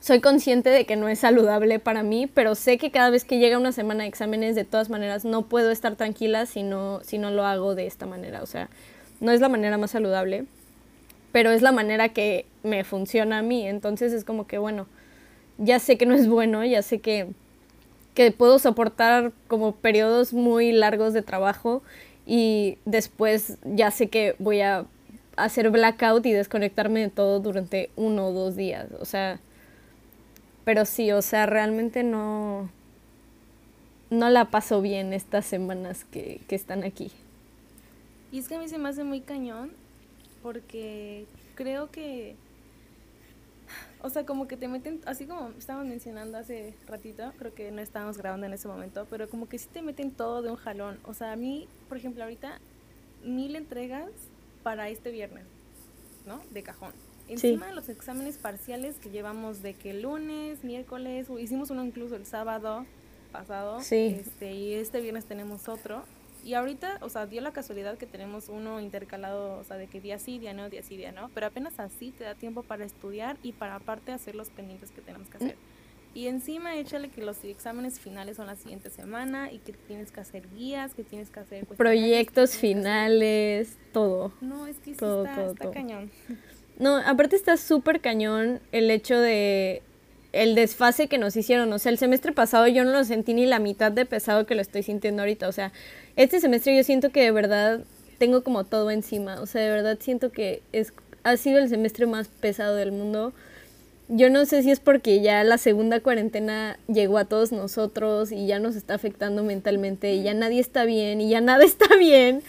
soy 0.00 0.20
consciente 0.20 0.68
de 0.70 0.84
que 0.84 0.96
no 0.96 1.08
es 1.08 1.20
saludable 1.20 1.78
para 1.78 2.02
mí, 2.02 2.26
pero 2.26 2.54
sé 2.54 2.76
que 2.76 2.90
cada 2.90 3.10
vez 3.10 3.24
que 3.24 3.38
llega 3.38 3.58
una 3.58 3.70
semana 3.70 4.02
de 4.02 4.08
exámenes, 4.08 4.56
de 4.56 4.64
todas 4.64 4.90
maneras, 4.90 5.24
no 5.24 5.42
puedo 5.42 5.70
estar 5.70 5.94
tranquila 5.94 6.44
si 6.46 6.64
no, 6.64 7.00
si 7.04 7.18
no 7.18 7.30
lo 7.30 7.46
hago 7.46 7.74
de 7.74 7.86
esta 7.86 8.04
manera. 8.04 8.42
O 8.42 8.46
sea, 8.46 8.68
no 9.20 9.30
es 9.30 9.40
la 9.40 9.48
manera 9.48 9.78
más 9.78 9.92
saludable, 9.92 10.46
pero 11.32 11.50
es 11.50 11.62
la 11.62 11.73
manera 11.73 12.11
que 12.11 12.46
me 12.62 12.84
funciona 12.84 13.38
a 13.38 13.43
mí. 13.43 13.67
Entonces 13.67 14.12
es 14.12 14.25
como 14.25 14.46
que, 14.46 14.58
bueno, 14.58 14.87
ya 15.58 15.79
sé 15.79 15.99
que 15.99 16.06
no 16.06 16.14
es 16.14 16.29
bueno, 16.29 16.64
ya 16.64 16.82
sé 16.82 17.00
que 17.00 17.29
que 18.14 18.31
puedo 18.31 18.58
soportar 18.58 19.32
como 19.49 19.73
periodos 19.73 20.32
muy 20.32 20.73
largos 20.73 21.14
de 21.14 21.23
trabajo 21.23 21.82
y 22.26 22.79
después 22.84 23.58
ya 23.64 23.90
sé 23.90 24.08
que 24.08 24.37
voy 24.38 24.61
a 24.61 24.84
hacer 25.37 25.70
blackout 25.70 26.25
y 26.26 26.32
desconectarme 26.32 27.00
de 27.00 27.08
todo 27.08 27.40
durante 27.40 27.90
uno 27.96 28.28
o 28.28 28.32
dos 28.32 28.55
días. 28.55 28.88
O 29.00 29.05
sea, 29.05 29.40
pero 30.64 30.85
sí, 30.85 31.11
o 31.12 31.23
sea, 31.23 31.46
realmente 31.46 32.02
no, 32.02 32.70
no 34.11 34.28
la 34.28 34.50
paso 34.50 34.82
bien 34.82 35.12
estas 35.12 35.46
semanas 35.46 36.05
que, 36.05 36.40
que 36.49 36.55
están 36.55 36.85
aquí. 36.85 37.11
Y 38.31 38.38
es 38.38 38.49
que 38.49 38.56
a 38.56 38.58
mí 38.58 38.69
se 38.69 38.78
me 38.78 38.88
hace 38.90 39.05
muy 39.05 39.20
cañón 39.20 39.73
porque 40.42 41.26
creo 41.54 41.90
que 41.90 42.37
o 44.02 44.11
sea, 44.11 44.26
como 44.26 44.49
que 44.49 44.56
te 44.56 44.66
meten, 44.66 45.00
así 45.06 45.26
como 45.26 45.50
estábamos 45.56 45.88
mencionando 45.88 46.37
hace 46.37 46.75
ratito, 46.88 47.32
creo 47.38 47.54
que 47.54 47.70
no 47.70 47.80
estábamos 47.80 48.18
grabando 48.18 48.46
en 48.46 48.52
ese 48.52 48.66
momento, 48.66 49.06
pero 49.08 49.28
como 49.28 49.49
que 49.49 49.58
sí 49.58 49.68
te 49.72 49.80
meten 49.80 50.11
todo 50.11 50.42
de 50.42 50.50
un 50.50 50.56
jalón. 50.56 50.99
O 51.04 51.14
sea, 51.14 51.32
a 51.32 51.37
mí, 51.37 51.68
por 51.88 51.99
ejemplo, 51.99 52.25
ahorita, 52.25 52.58
mil 53.25 53.54
entregas 53.54 54.11
para 54.64 54.88
este 54.88 55.12
viernes, 55.12 55.44
¿no? 56.26 56.40
De 56.50 56.62
cajón. 56.64 56.92
Encima 57.28 57.66
de 57.66 57.75
los 57.75 57.88
exámenes 57.88 58.37
parciales 58.38 58.96
que 58.96 59.11
llevamos 59.11 59.62
de 59.62 59.75
que 59.75 59.94
lunes, 59.94 60.64
miércoles, 60.64 61.28
hicimos 61.38 61.70
uno 61.70 61.84
incluso 61.84 62.16
el 62.16 62.26
sábado 62.26 62.84
pasado, 63.30 63.80
sí. 63.80 64.18
este, 64.20 64.52
y 64.52 64.75
este 64.75 65.00
viernes 65.00 65.25
tenemos 65.26 65.68
otro. 65.68 66.02
Y 66.44 66.54
ahorita, 66.54 66.99
o 67.02 67.08
sea, 67.08 67.26
dio 67.26 67.40
la 67.40 67.52
casualidad 67.52 67.96
que 67.99 68.06
tenemos 68.06 68.49
uno 68.49 68.80
intercalado, 68.80 69.58
o 69.58 69.64
sea, 69.64 69.76
de 69.76 69.87
que 69.87 70.00
día 70.00 70.18
sí, 70.18 70.38
día 70.38 70.52
no, 70.52 70.68
día 70.68 70.82
sí, 70.82 70.96
día 70.96 71.12
no, 71.12 71.30
pero 71.34 71.46
apenas 71.46 71.78
así 71.78 72.11
te 72.11 72.25
da 72.25 72.34
tiempo 72.34 72.62
para 72.62 72.84
estudiar 72.84 73.37
y 73.42 73.52
para 73.52 73.76
aparte 73.76 74.12
hacer 74.12 74.34
los 74.34 74.50
pendientes 74.50 74.90
que 74.90 75.00
tenemos 75.00 75.28
que 75.28 75.37
hacer. 75.37 75.56
Y 76.14 76.26
encima 76.26 76.76
échale 76.76 77.08
que 77.08 77.22
los 77.22 77.42
exámenes 77.44 77.99
finales 77.99 78.37
son 78.37 78.46
la 78.46 78.56
siguiente 78.56 78.90
semana 78.90 79.50
y 79.50 79.58
que 79.58 79.72
tienes 79.72 80.12
que 80.12 80.20
hacer 80.20 80.46
guías, 80.50 80.94
que 80.94 81.04
tienes 81.04 81.30
que 81.30 81.40
hacer... 81.40 81.66
Proyectos 81.66 82.56
finales, 82.56 83.78
todo. 83.92 84.32
No, 84.42 84.66
es 84.66 84.76
que 84.78 84.92
sí 84.92 84.96
todo, 84.96 85.25
está, 85.25 85.46
está 85.46 85.70
cañón. 85.70 86.11
No, 86.78 86.96
aparte 86.99 87.37
está 87.37 87.56
súper 87.56 88.00
cañón 88.00 88.61
el 88.72 88.90
hecho 88.90 89.18
de 89.18 89.82
el 90.32 90.54
desfase 90.54 91.08
que 91.08 91.18
nos 91.18 91.36
hicieron. 91.36 91.72
O 91.72 91.78
sea, 91.78 91.92
el 91.92 91.98
semestre 91.98 92.32
pasado 92.32 92.66
yo 92.66 92.84
no 92.84 92.90
lo 92.90 93.04
sentí 93.04 93.34
ni 93.34 93.46
la 93.46 93.58
mitad 93.58 93.92
de 93.92 94.06
pesado 94.06 94.46
que 94.46 94.54
lo 94.54 94.62
estoy 94.62 94.82
sintiendo 94.82 95.22
ahorita. 95.22 95.48
O 95.48 95.52
sea, 95.52 95.72
este 96.16 96.40
semestre 96.40 96.76
yo 96.76 96.82
siento 96.84 97.10
que 97.10 97.22
de 97.22 97.30
verdad 97.30 97.80
tengo 98.18 98.42
como 98.42 98.64
todo 98.64 98.90
encima. 98.90 99.40
O 99.40 99.46
sea, 99.46 99.62
de 99.62 99.70
verdad 99.70 99.98
siento 100.00 100.32
que 100.32 100.62
es, 100.72 100.92
ha 101.22 101.36
sido 101.36 101.58
el 101.58 101.68
semestre 101.68 102.06
más 102.06 102.28
pesado 102.28 102.76
del 102.76 102.92
mundo. 102.92 103.32
Yo 104.08 104.30
no 104.30 104.44
sé 104.46 104.62
si 104.62 104.70
es 104.70 104.80
porque 104.80 105.20
ya 105.20 105.44
la 105.44 105.58
segunda 105.58 106.00
cuarentena 106.00 106.78
llegó 106.86 107.18
a 107.18 107.24
todos 107.24 107.52
nosotros 107.52 108.32
y 108.32 108.46
ya 108.46 108.58
nos 108.58 108.76
está 108.76 108.94
afectando 108.94 109.42
mentalmente 109.42 110.12
y 110.12 110.22
ya 110.22 110.34
nadie 110.34 110.60
está 110.60 110.84
bien 110.84 111.20
y 111.20 111.30
ya 111.30 111.40
nada 111.40 111.64
está 111.64 111.96
bien. 111.96 112.42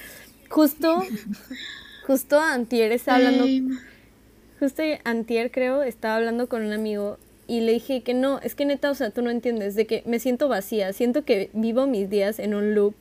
Justo, 0.50 1.02
justo 2.06 2.40
antier 2.40 2.92
estaba 2.92 3.18
hablando, 3.18 3.78
justo 4.60 4.84
antier 5.04 5.52
creo, 5.52 5.82
estaba 5.82 6.18
hablando 6.18 6.48
con 6.48 6.64
un 6.64 6.74
amigo 6.74 7.18
y 7.54 7.62
le 7.62 7.74
dije 7.74 8.02
que 8.02 8.16
no, 8.16 8.40
es 8.40 8.56
que 8.56 8.66
neta, 8.66 8.90
o 8.90 8.96
sea, 8.96 9.12
tú 9.12 9.22
no 9.22 9.30
entiendes, 9.30 9.76
de 9.76 9.86
que 9.86 10.02
me 10.08 10.18
siento 10.18 10.48
vacía, 10.48 10.92
siento 10.92 11.24
que 11.24 11.52
vivo 11.54 11.86
mis 11.86 12.10
días 12.10 12.40
en 12.40 12.56
un 12.56 12.74
loop 12.74 12.96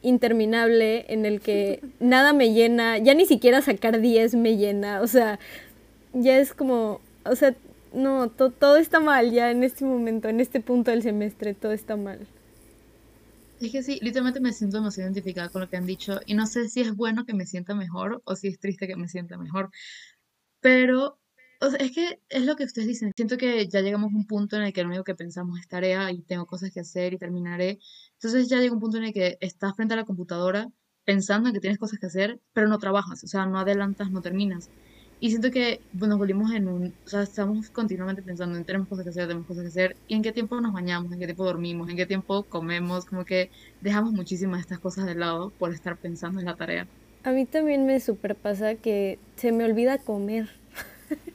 interminable 0.00 1.12
en 1.12 1.26
el 1.26 1.40
que 1.40 1.82
nada 1.98 2.32
me 2.32 2.52
llena, 2.52 2.98
ya 2.98 3.14
ni 3.14 3.26
siquiera 3.26 3.62
sacar 3.62 4.00
10 4.00 4.36
me 4.36 4.56
llena, 4.56 5.00
o 5.00 5.08
sea, 5.08 5.40
ya 6.12 6.38
es 6.38 6.54
como, 6.54 7.00
o 7.24 7.34
sea, 7.34 7.56
no, 7.92 8.30
todo 8.30 8.76
está 8.76 9.00
mal 9.00 9.32
ya 9.32 9.50
en 9.50 9.64
este 9.64 9.84
momento, 9.84 10.28
en 10.28 10.38
este 10.38 10.60
punto 10.60 10.92
del 10.92 11.02
semestre, 11.02 11.54
todo 11.54 11.72
está 11.72 11.96
mal. 11.96 12.28
Es 13.60 13.72
que 13.72 13.82
sí, 13.82 13.98
literalmente 14.02 14.38
me 14.38 14.52
siento 14.52 14.76
demasiado 14.76 15.08
identificada 15.10 15.48
con 15.48 15.62
lo 15.62 15.68
que 15.68 15.76
han 15.76 15.84
dicho 15.84 16.20
y 16.26 16.34
no 16.34 16.46
sé 16.46 16.68
si 16.68 16.80
es 16.80 16.94
bueno 16.94 17.26
que 17.26 17.34
me 17.34 17.44
sienta 17.44 17.74
mejor 17.74 18.22
o 18.24 18.36
si 18.36 18.46
es 18.46 18.60
triste 18.60 18.86
que 18.86 18.94
me 18.94 19.08
sienta 19.08 19.36
mejor. 19.36 19.68
Pero 20.60 21.19
o 21.60 21.70
sea, 21.70 21.78
es 21.78 21.92
que 21.92 22.20
es 22.28 22.44
lo 22.44 22.56
que 22.56 22.64
ustedes 22.64 22.88
dicen. 22.88 23.12
Siento 23.14 23.36
que 23.36 23.68
ya 23.68 23.80
llegamos 23.80 24.12
a 24.12 24.16
un 24.16 24.26
punto 24.26 24.56
en 24.56 24.62
el 24.62 24.72
que 24.72 24.82
lo 24.82 24.88
único 24.88 25.04
que 25.04 25.14
pensamos 25.14 25.60
es 25.60 25.68
tarea 25.68 26.10
y 26.10 26.22
tengo 26.22 26.46
cosas 26.46 26.70
que 26.70 26.80
hacer 26.80 27.12
y 27.12 27.18
terminaré. 27.18 27.78
Entonces 28.14 28.48
ya 28.48 28.58
llega 28.58 28.72
un 28.72 28.80
punto 28.80 28.96
en 28.96 29.04
el 29.04 29.12
que 29.12 29.36
estás 29.40 29.76
frente 29.76 29.94
a 29.94 29.98
la 29.98 30.04
computadora 30.04 30.70
pensando 31.04 31.48
en 31.48 31.54
que 31.54 31.60
tienes 31.60 31.78
cosas 31.78 31.98
que 31.98 32.06
hacer, 32.06 32.40
pero 32.52 32.68
no 32.68 32.78
trabajas, 32.78 33.24
o 33.24 33.26
sea, 33.26 33.44
no 33.46 33.58
adelantas, 33.58 34.10
no 34.10 34.22
terminas. 34.22 34.70
Y 35.18 35.30
siento 35.30 35.50
que 35.50 35.82
bueno, 35.92 36.12
nos 36.12 36.18
volvimos 36.18 36.52
en 36.52 36.66
un, 36.66 36.94
o 37.04 37.08
sea, 37.08 37.22
estamos 37.22 37.68
continuamente 37.70 38.22
pensando 38.22 38.56
en 38.56 38.64
tenemos 38.64 38.88
cosas 38.88 39.04
que 39.04 39.10
hacer, 39.10 39.26
tenemos 39.26 39.46
cosas 39.46 39.64
que 39.64 39.68
hacer, 39.68 39.96
y 40.08 40.14
en 40.14 40.22
qué 40.22 40.32
tiempo 40.32 40.58
nos 40.60 40.72
bañamos, 40.72 41.12
en 41.12 41.18
qué 41.18 41.26
tiempo 41.26 41.44
dormimos, 41.44 41.90
en 41.90 41.96
qué 41.96 42.06
tiempo 42.06 42.44
comemos, 42.44 43.04
como 43.04 43.24
que 43.24 43.50
dejamos 43.82 44.12
muchísimas 44.12 44.60
estas 44.60 44.78
cosas 44.78 45.04
de 45.04 45.14
lado 45.14 45.50
por 45.58 45.74
estar 45.74 45.96
pensando 45.98 46.40
en 46.40 46.46
la 46.46 46.56
tarea. 46.56 46.86
A 47.22 47.32
mí 47.32 47.44
también 47.44 47.84
me 47.84 48.00
super 48.00 48.34
pasa 48.34 48.76
que 48.76 49.18
se 49.36 49.52
me 49.52 49.64
olvida 49.64 49.98
comer. 49.98 50.59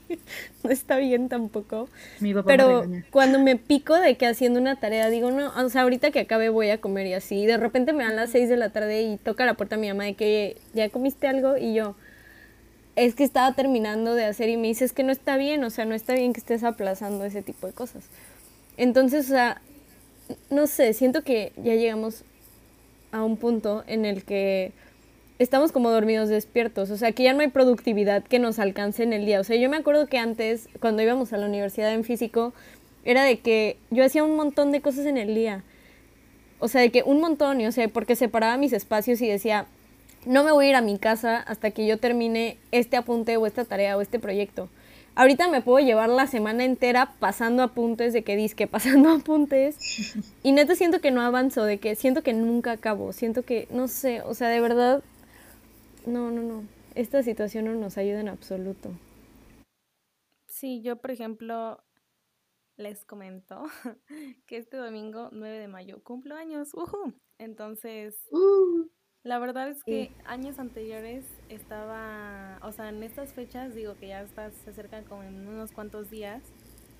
no 0.62 0.70
está 0.70 0.96
bien 0.98 1.28
tampoco. 1.28 1.88
Mi 2.20 2.34
papá 2.34 2.46
Pero 2.46 2.84
cuando 3.10 3.38
me 3.38 3.56
pico 3.56 3.94
de 3.94 4.16
que 4.16 4.26
haciendo 4.26 4.60
una 4.60 4.76
tarea, 4.76 5.08
digo, 5.08 5.30
no, 5.30 5.52
o 5.56 5.68
sea, 5.68 5.82
ahorita 5.82 6.10
que 6.10 6.20
acabe 6.20 6.48
voy 6.48 6.70
a 6.70 6.80
comer 6.80 7.06
y 7.06 7.14
así. 7.14 7.36
Y 7.42 7.46
de 7.46 7.56
repente 7.56 7.92
me 7.92 8.04
dan 8.04 8.16
las 8.16 8.30
6 8.30 8.48
de 8.48 8.56
la 8.56 8.70
tarde 8.70 9.02
y 9.02 9.16
toca 9.16 9.44
la 9.44 9.54
puerta 9.54 9.76
a 9.76 9.78
mi 9.78 9.88
mamá 9.88 10.04
de 10.04 10.14
que 10.14 10.56
ya 10.74 10.88
comiste 10.88 11.28
algo 11.28 11.56
y 11.56 11.74
yo, 11.74 11.96
es 12.96 13.14
que 13.14 13.24
estaba 13.24 13.52
terminando 13.54 14.14
de 14.14 14.24
hacer 14.24 14.48
y 14.48 14.56
me 14.56 14.68
dice, 14.68 14.84
es 14.84 14.92
que 14.92 15.02
no 15.02 15.12
está 15.12 15.36
bien, 15.36 15.62
o 15.64 15.70
sea, 15.70 15.84
no 15.84 15.94
está 15.94 16.14
bien 16.14 16.32
que 16.32 16.40
estés 16.40 16.64
aplazando 16.64 17.24
ese 17.24 17.42
tipo 17.42 17.66
de 17.66 17.72
cosas. 17.72 18.04
Entonces, 18.78 19.26
o 19.26 19.28
sea, 19.28 19.60
no 20.50 20.66
sé, 20.66 20.92
siento 20.92 21.22
que 21.22 21.52
ya 21.56 21.74
llegamos 21.74 22.24
a 23.12 23.22
un 23.22 23.36
punto 23.36 23.84
en 23.86 24.04
el 24.04 24.24
que 24.24 24.72
estamos 25.38 25.72
como 25.72 25.90
dormidos 25.90 26.28
despiertos, 26.28 26.90
o 26.90 26.96
sea, 26.96 27.12
que 27.12 27.24
ya 27.24 27.32
no 27.32 27.40
hay 27.40 27.48
productividad 27.48 28.22
que 28.24 28.38
nos 28.38 28.58
alcance 28.58 29.02
en 29.02 29.12
el 29.12 29.26
día. 29.26 29.40
O 29.40 29.44
sea, 29.44 29.56
yo 29.56 29.68
me 29.68 29.76
acuerdo 29.76 30.06
que 30.06 30.18
antes, 30.18 30.68
cuando 30.80 31.02
íbamos 31.02 31.32
a 31.32 31.36
la 31.36 31.46
universidad 31.46 31.92
en 31.92 32.04
físico, 32.04 32.54
era 33.04 33.22
de 33.22 33.38
que 33.38 33.76
yo 33.90 34.04
hacía 34.04 34.24
un 34.24 34.36
montón 34.36 34.72
de 34.72 34.80
cosas 34.80 35.06
en 35.06 35.16
el 35.16 35.34
día. 35.34 35.62
O 36.58 36.68
sea, 36.68 36.80
de 36.80 36.90
que 36.90 37.02
un 37.02 37.20
montón, 37.20 37.60
y, 37.60 37.66
o 37.66 37.72
sea, 37.72 37.88
porque 37.88 38.16
separaba 38.16 38.56
mis 38.56 38.72
espacios 38.72 39.20
y 39.20 39.28
decía, 39.28 39.66
no 40.24 40.42
me 40.42 40.52
voy 40.52 40.66
a 40.66 40.70
ir 40.70 40.74
a 40.74 40.80
mi 40.80 40.98
casa 40.98 41.38
hasta 41.38 41.70
que 41.70 41.86
yo 41.86 41.98
termine 41.98 42.56
este 42.72 42.96
apunte 42.96 43.36
o 43.36 43.46
esta 43.46 43.64
tarea 43.64 43.96
o 43.96 44.00
este 44.00 44.18
proyecto. 44.18 44.68
Ahorita 45.14 45.48
me 45.48 45.62
puedo 45.62 45.84
llevar 45.84 46.10
la 46.10 46.26
semana 46.26 46.64
entera 46.64 47.14
pasando 47.18 47.62
apuntes 47.62 48.12
de 48.12 48.22
que 48.22 48.36
disque, 48.36 48.66
pasando 48.66 49.10
apuntes. 49.10 49.76
Y 50.42 50.52
neta 50.52 50.74
siento 50.74 51.00
que 51.00 51.10
no 51.10 51.20
avanzo, 51.20 51.64
de 51.64 51.78
que 51.78 51.94
siento 51.94 52.22
que 52.22 52.32
nunca 52.32 52.72
acabo. 52.72 53.12
Siento 53.12 53.42
que, 53.42 53.68
no 53.70 53.88
sé, 53.88 54.20
o 54.22 54.34
sea, 54.34 54.48
de 54.48 54.60
verdad, 54.60 55.02
no, 56.06 56.30
no, 56.30 56.42
no. 56.42 56.64
Esta 56.94 57.22
situación 57.22 57.66
no 57.66 57.74
nos 57.74 57.98
ayuda 57.98 58.20
en 58.20 58.28
absoluto. 58.28 58.90
Sí, 60.48 60.80
yo 60.82 60.96
por 60.96 61.10
ejemplo 61.10 61.84
les 62.76 63.04
comento 63.04 63.64
que 64.46 64.56
este 64.56 64.76
domingo 64.76 65.28
9 65.32 65.58
de 65.58 65.68
mayo 65.68 66.02
cumplo 66.02 66.36
años. 66.36 66.72
Entonces, 67.38 68.16
uh. 68.30 68.88
La 69.26 69.40
verdad 69.40 69.68
es 69.68 69.82
que 69.82 70.12
años 70.24 70.60
anteriores 70.60 71.24
estaba, 71.48 72.60
o 72.62 72.70
sea, 72.70 72.90
en 72.90 73.02
estas 73.02 73.34
fechas, 73.34 73.74
digo 73.74 73.96
que 73.96 74.06
ya 74.06 74.22
está, 74.22 74.52
se 74.52 74.70
acercan 74.70 75.02
como 75.02 75.24
en 75.24 75.48
unos 75.48 75.72
cuantos 75.72 76.10
días, 76.10 76.44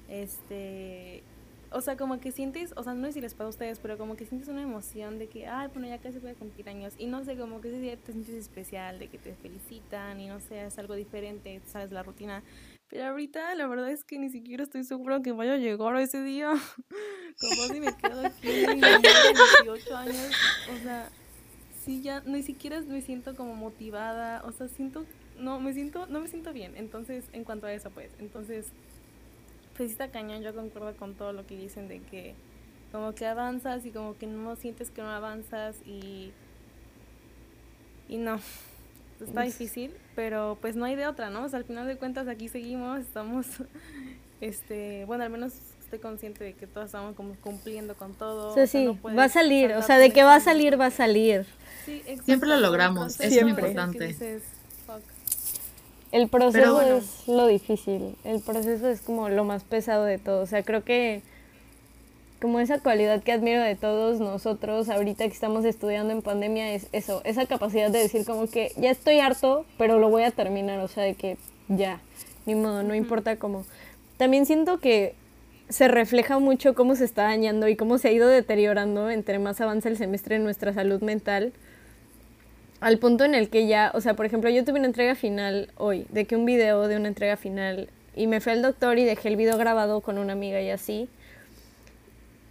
este, 0.09 1.23
o 1.71 1.81
sea, 1.81 1.97
como 1.97 2.19
que 2.21 2.33
sientes, 2.33 2.73
o 2.77 2.83
sea, 2.83 2.95
no 2.95 3.07
sé 3.07 3.15
si 3.15 3.21
les 3.21 3.35
pasa 3.35 3.45
a 3.45 3.49
ustedes, 3.49 3.79
pero 3.79 3.99
como 3.99 4.17
que 4.17 4.25
sientes 4.27 4.49
una 4.49 4.63
emoción 4.63 5.19
de 5.19 5.29
que, 5.29 5.47
ay, 5.47 5.69
bueno, 5.73 5.89
ya 5.89 5.99
casi 5.99 6.19
voy 6.19 6.31
a 6.31 6.35
cumplir 6.35 6.69
años, 6.69 6.95
y 6.99 7.07
no 7.07 7.25
sé, 7.25 7.37
como 7.37 7.61
que 7.61 7.69
ese 7.69 7.81
día 7.81 7.97
te 7.97 8.13
sientes 8.13 8.35
especial, 8.35 8.99
de 8.99 9.09
que 9.09 9.19
te 9.19 9.35
felicitan, 9.35 10.21
y 10.21 10.29
no 10.29 10.41
sé, 10.41 10.65
es 10.65 10.79
algo 10.79 10.95
diferente, 10.95 11.61
sabes, 11.67 11.93
la 11.93 12.03
rutina. 12.03 12.43
Pero 12.89 13.07
ahorita 13.07 13.55
la 13.57 13.67
verdad 13.67 13.91
es 13.91 14.05
que 14.05 14.19
ni 14.19 14.31
siquiera 14.31 14.63
estoy 14.63 14.85
segura 14.85 15.21
que 15.21 15.33
vaya 15.33 15.55
a 15.55 15.59
llegar 15.59 15.97
ese 15.97 16.23
día. 16.23 16.53
como 17.41 17.63
si 17.67 17.81
me 17.81 17.95
quedo 17.97 18.27
aquí 18.27 18.65
en 18.65 18.81
18 18.81 19.97
años, 19.97 20.31
o 20.73 20.83
sea 20.83 21.09
sí 21.87 22.03
ya 22.03 22.21
ni 22.27 22.43
siquiera 22.43 22.81
me 22.81 23.01
siento 23.01 23.37
como 23.37 23.55
motivada, 23.55 24.43
o 24.45 24.51
sea, 24.51 24.67
siento, 24.67 25.07
no, 25.39 25.61
me 25.61 25.73
siento, 25.73 26.07
no 26.07 26.19
me 26.21 26.27
siento 26.27 26.53
bien. 26.53 26.77
Entonces, 26.77 27.25
en 27.33 27.45
cuanto 27.45 27.67
a 27.69 27.73
eso, 27.73 27.91
pues, 27.91 28.11
entonces, 28.19 28.73
pues 29.77 29.91
está 29.91 30.09
cañón, 30.09 30.43
yo 30.43 30.55
concuerdo 30.55 30.95
con 30.97 31.15
todo 31.15 31.33
lo 31.33 31.47
que 31.47 31.57
dicen 31.57 31.89
de 31.89 32.01
que 32.01 32.35
como 32.93 33.15
que 33.15 33.27
avanzas 33.27 33.85
y 33.85 33.91
como 33.91 34.17
que 34.17 34.27
no 34.27 34.57
sientes 34.57 34.91
que 34.91 35.03
no 35.03 35.11
avanzas 35.11 35.77
y, 35.85 36.33
y 38.09 38.17
no, 38.17 38.41
está 39.21 39.43
difícil, 39.43 39.93
pero 40.15 40.57
pues 40.61 40.77
no 40.77 40.85
hay 40.85 40.97
de 40.97 41.07
otra, 41.07 41.31
¿no? 41.31 41.45
O 41.45 41.49
sea, 41.49 41.59
al 41.59 41.65
final 41.65 41.87
de 41.87 41.97
cuentas 41.97 42.29
aquí 42.29 42.49
seguimos, 42.49 43.01
estamos, 43.01 43.47
este, 44.41 45.05
bueno, 45.07 45.25
al 45.25 45.31
menos 45.31 45.53
estoy 45.83 45.99
consciente 45.99 46.43
de 46.43 46.55
que 46.55 46.67
todos 46.67 46.87
estamos 46.87 47.15
como 47.15 47.35
cumpliendo 47.37 47.95
con 47.95 48.15
todo. 48.15 48.55
Sí, 48.55 48.67
sí, 48.67 48.99
va 49.17 49.25
a 49.25 49.29
salir, 49.29 49.73
o 49.73 49.83
sea, 49.83 49.99
de 49.99 50.11
que 50.11 50.23
va 50.23 50.37
a 50.37 50.41
salir, 50.41 50.81
va 50.81 50.87
a 50.87 50.91
salir. 50.91 51.47
Siempre 52.25 52.49
lo 52.49 52.59
logramos, 52.59 53.21
es 53.21 53.43
muy 53.43 53.51
importante. 53.51 54.17
El 56.13 56.29
proceso 56.29 56.81
es 56.81 57.27
lo 57.27 57.47
difícil, 57.47 58.17
el 58.25 58.41
proceso 58.41 58.89
es 58.89 59.01
como 59.01 59.29
lo 59.29 59.45
más 59.45 59.65
pesado 59.65 60.05
de 60.05 60.19
todo, 60.19 60.43
o 60.43 60.47
sea, 60.47 60.63
creo 60.63 60.85
que 60.85 61.23
como 62.41 62.61
esa 62.61 62.79
cualidad 62.81 63.23
que 63.23 63.33
admiro 63.33 63.63
de 63.63 63.75
todos 63.77 64.21
nosotros 64.21 64.89
ahorita 64.89 65.27
que 65.27 65.33
estamos 65.33 65.65
estudiando 65.65 66.13
en 66.13 66.23
pandemia 66.23 66.73
es 66.75 66.87
eso, 66.93 67.23
esa 67.25 67.47
capacidad 67.47 67.91
de 67.91 67.99
decir 67.99 68.25
como 68.25 68.47
que 68.47 68.73
ya 68.77 68.91
estoy 68.91 69.19
harto, 69.19 69.65
pero 69.79 69.99
lo 69.99 70.11
voy 70.11 70.23
a 70.23 70.31
terminar, 70.31 70.79
o 70.81 70.89
sea, 70.89 71.03
de 71.03 71.15
que 71.15 71.39
ya, 71.69 72.01
ni 72.45 72.55
modo, 72.55 72.83
no 72.83 72.95
importa 72.95 73.37
cómo. 73.37 73.65
También 74.17 74.47
siento 74.47 74.79
que 74.79 75.15
se 75.69 75.89
refleja 75.89 76.39
mucho 76.39 76.75
cómo 76.75 76.95
se 76.95 77.05
está 77.05 77.25
dañando 77.25 77.69
y 77.69 77.77
cómo 77.77 77.99
se 77.99 78.09
ha 78.09 78.13
ido 78.13 78.29
deteriorando 78.29 79.11
entre 79.11 79.39
más 79.39 79.61
avanza 79.61 79.89
el 79.89 79.97
semestre 79.97 80.37
en 80.37 80.45
nuestra 80.45 80.73
salud 80.73 81.03
mental 81.03 81.53
al 82.81 82.99
punto 82.99 83.25
en 83.25 83.35
el 83.35 83.49
que 83.49 83.67
ya, 83.67 83.91
o 83.95 84.01
sea, 84.01 84.15
por 84.15 84.27
ejemplo, 84.27 84.51
yo 84.51 84.65
tuve 84.65 84.79
una 84.79 84.89
entrega 84.89 85.15
final 85.15 85.71
hoy, 85.77 86.07
de 86.11 86.27
que 86.27 86.37
un 86.37 86.45
video 86.45 86.89
de 86.89 86.97
una 86.97 87.09
entrega 87.09 87.37
final, 87.37 87.89
y 88.15 88.27
me 88.27 88.41
fui 88.41 88.53
al 88.53 88.63
doctor 88.63 88.99
y 88.99 89.05
dejé 89.05 89.29
el 89.29 89.37
video 89.37 89.57
grabado 89.59 90.01
con 90.01 90.19
una 90.19 90.33
amiga 90.33 90.61
y 90.61 90.71
así. 90.71 91.09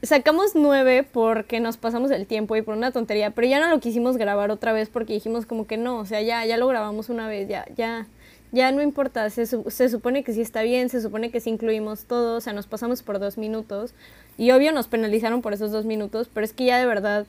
Sacamos 0.04 0.52
nueve 0.54 1.08
porque 1.12 1.60
nos 1.60 1.78
pasamos 1.78 2.12
el 2.12 2.28
tiempo 2.28 2.56
y 2.56 2.62
por 2.62 2.78
una 2.78 2.92
tontería, 2.92 3.32
pero 3.32 3.48
ya 3.48 3.60
no 3.60 3.70
lo 3.70 3.80
quisimos 3.80 4.18
grabar 4.18 4.52
otra 4.52 4.72
vez 4.72 4.90
porque 4.90 5.14
dijimos 5.14 5.48
como 5.48 5.66
que 5.66 5.78
no, 5.78 5.98
o 5.98 6.06
sea, 6.06 6.22
ya, 6.22 6.46
ya 6.46 6.58
lo 6.58 6.68
grabamos 6.68 7.10
una 7.10 7.28
vez, 7.28 7.48
ya, 7.48 7.66
ya, 7.76 8.06
ya 8.52 8.72
no 8.72 8.84
importa, 8.84 9.28
se, 9.32 9.48
se 9.48 9.90
supone 9.90 10.24
que 10.24 10.34
sí 10.34 10.42
está 10.42 10.62
bien, 10.62 10.90
se 10.90 11.02
supone 11.02 11.32
que 11.32 11.40
sí 11.40 11.50
incluimos 11.50 12.06
todo, 12.06 12.38
o 12.38 12.42
sea, 12.42 12.54
nos 12.54 12.68
pasamos 12.68 13.02
por 13.02 13.20
dos 13.20 13.40
minutos 13.40 13.96
y 14.38 14.52
obvio 14.52 14.72
nos 14.72 14.88
penalizaron 14.88 15.42
por 15.42 15.54
esos 15.54 15.72
dos 15.72 15.86
minutos, 15.86 16.30
pero 16.32 16.46
es 16.46 16.54
que 16.54 16.66
ya 16.66 16.78
de 16.78 16.86
verdad 16.86 17.26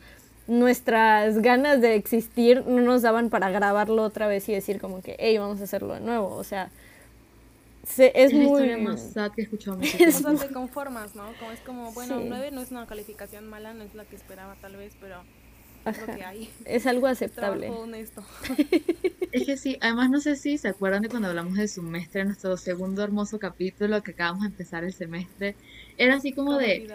nuestras 0.47 1.39
ganas 1.39 1.81
de 1.81 1.95
existir 1.95 2.65
no 2.67 2.81
nos 2.81 3.03
daban 3.03 3.31
para 3.31 3.51
grabarlo 3.51 4.03
otra 4.03 4.27
vez 4.27 4.49
y 4.49 4.53
decir 4.53 4.81
como 4.81 5.03
que, 5.03 5.17
hey, 5.19 5.39
vamos 5.39 5.61
a 5.61 5.65
hacerlo 5.65 5.95
de 5.95 6.01
nuevo. 6.01 6.35
O 6.35 6.45
sea, 6.45 6.71
es, 7.97 8.33
muy... 8.33 8.77
más 8.77 9.13
que 9.35 9.43
escuchamos. 9.43 9.87
Es 10.01 10.25
o 10.25 10.35
te 10.35 10.49
conformas, 10.49 11.15
¿no? 11.15 11.25
Como 11.39 11.53
es 11.53 11.61
como, 11.61 11.93
bueno, 11.93 12.21
9 12.25 12.51
no 12.53 12.61
es 12.61 12.71
una 12.71 12.87
calificación 12.87 13.47
mala, 13.49 13.75
no 13.75 13.85
es 13.85 13.95
la 13.95 14.05
que 14.05 14.17
esperaba 14.17 14.57
tal 14.61 14.77
vez, 14.77 14.95
pero 15.01 15.23
es 15.85 16.01
lo 16.01 16.07
que 16.07 16.25
hay. 16.25 16.51
Es 16.65 16.87
algo 16.87 17.07
aceptable. 17.07 17.69
honesto. 17.69 18.25
Es 19.33 19.45
que 19.45 19.59
sí, 19.59 19.77
además 19.83 20.09
no 20.09 20.21
sé 20.21 20.35
si 20.37 20.57
se 20.57 20.69
acuerdan 20.69 21.03
de 21.03 21.11
cuando 21.11 21.29
hablamos 21.29 21.57
de 21.57 21.69
semestre, 21.69 22.25
nuestro 22.25 22.57
segundo 22.57 23.03
hermoso 23.03 23.39
capítulo 23.39 24.03
que 24.03 24.13
acabamos 24.13 24.45
de 24.45 24.49
empezar 24.49 24.83
el 24.83 24.95
semestre. 24.95 25.57
Era 25.99 26.15
así 26.15 26.33
como 26.33 26.57
de, 26.57 26.91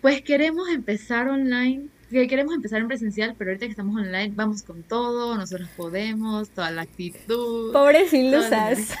pues 0.00 0.22
queremos 0.22 0.70
empezar 0.70 1.28
online 1.28 1.88
que 2.10 2.28
queremos 2.28 2.54
empezar 2.54 2.80
en 2.80 2.88
presencial, 2.88 3.34
pero 3.36 3.50
ahorita 3.50 3.66
que 3.66 3.70
estamos 3.70 3.96
online, 3.96 4.32
vamos 4.34 4.62
con 4.62 4.82
todo, 4.82 5.36
nosotros 5.36 5.68
podemos, 5.76 6.50
toda 6.50 6.70
la 6.70 6.82
actitud. 6.82 7.72
Pobres 7.72 8.12
ilusas. 8.12 8.94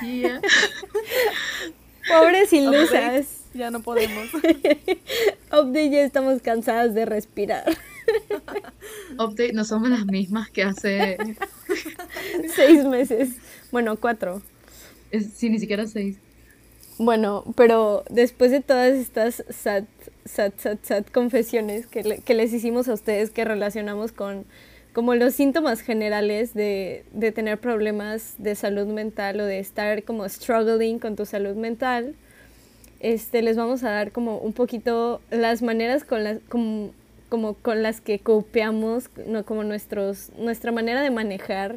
Pobres 2.08 2.52
ilusas. 2.52 3.44
ya 3.54 3.70
no 3.70 3.80
podemos. 3.80 4.26
Update, 5.52 5.90
ya 5.90 6.02
estamos 6.02 6.42
cansadas 6.42 6.94
de 6.94 7.04
respirar. 7.04 7.64
Update, 9.18 9.52
no 9.52 9.64
somos 9.64 9.88
las 9.88 10.06
mismas 10.06 10.50
que 10.50 10.62
hace 10.62 11.16
seis 12.54 12.84
meses. 12.84 13.30
Bueno, 13.70 13.96
cuatro. 13.96 14.42
sí, 15.34 15.48
ni 15.50 15.58
siquiera 15.58 15.86
seis. 15.86 16.18
Bueno, 16.98 17.44
pero 17.56 18.04
después 18.08 18.50
de 18.50 18.60
todas 18.60 18.94
estas 18.94 19.44
sad, 19.50 19.84
sad, 20.24 20.52
sad, 20.56 20.78
sad 20.82 21.04
confesiones 21.06 21.86
que, 21.86 22.22
que 22.24 22.34
les 22.34 22.52
hicimos 22.52 22.88
a 22.88 22.94
ustedes 22.94 23.30
que 23.30 23.44
relacionamos 23.44 24.12
con 24.12 24.46
como 24.94 25.14
los 25.14 25.34
síntomas 25.34 25.82
generales 25.82 26.54
de, 26.54 27.04
de, 27.12 27.30
tener 27.30 27.58
problemas 27.58 28.34
de 28.38 28.54
salud 28.54 28.86
mental 28.86 29.38
o 29.40 29.44
de 29.44 29.58
estar 29.58 30.04
como 30.04 30.26
struggling 30.26 30.98
con 30.98 31.16
tu 31.16 31.26
salud 31.26 31.54
mental, 31.54 32.14
este, 33.00 33.42
les 33.42 33.58
vamos 33.58 33.84
a 33.84 33.90
dar 33.90 34.10
como 34.10 34.38
un 34.38 34.54
poquito 34.54 35.20
las 35.30 35.60
maneras 35.60 36.04
con 36.04 36.24
las, 36.24 36.38
como, 36.48 36.92
como 37.28 37.52
con 37.52 37.82
las 37.82 38.00
que 38.00 38.20
copiamos, 38.20 39.10
no, 39.26 39.44
como 39.44 39.64
nuestros, 39.64 40.30
nuestra 40.38 40.72
manera 40.72 41.02
de 41.02 41.10
manejar 41.10 41.76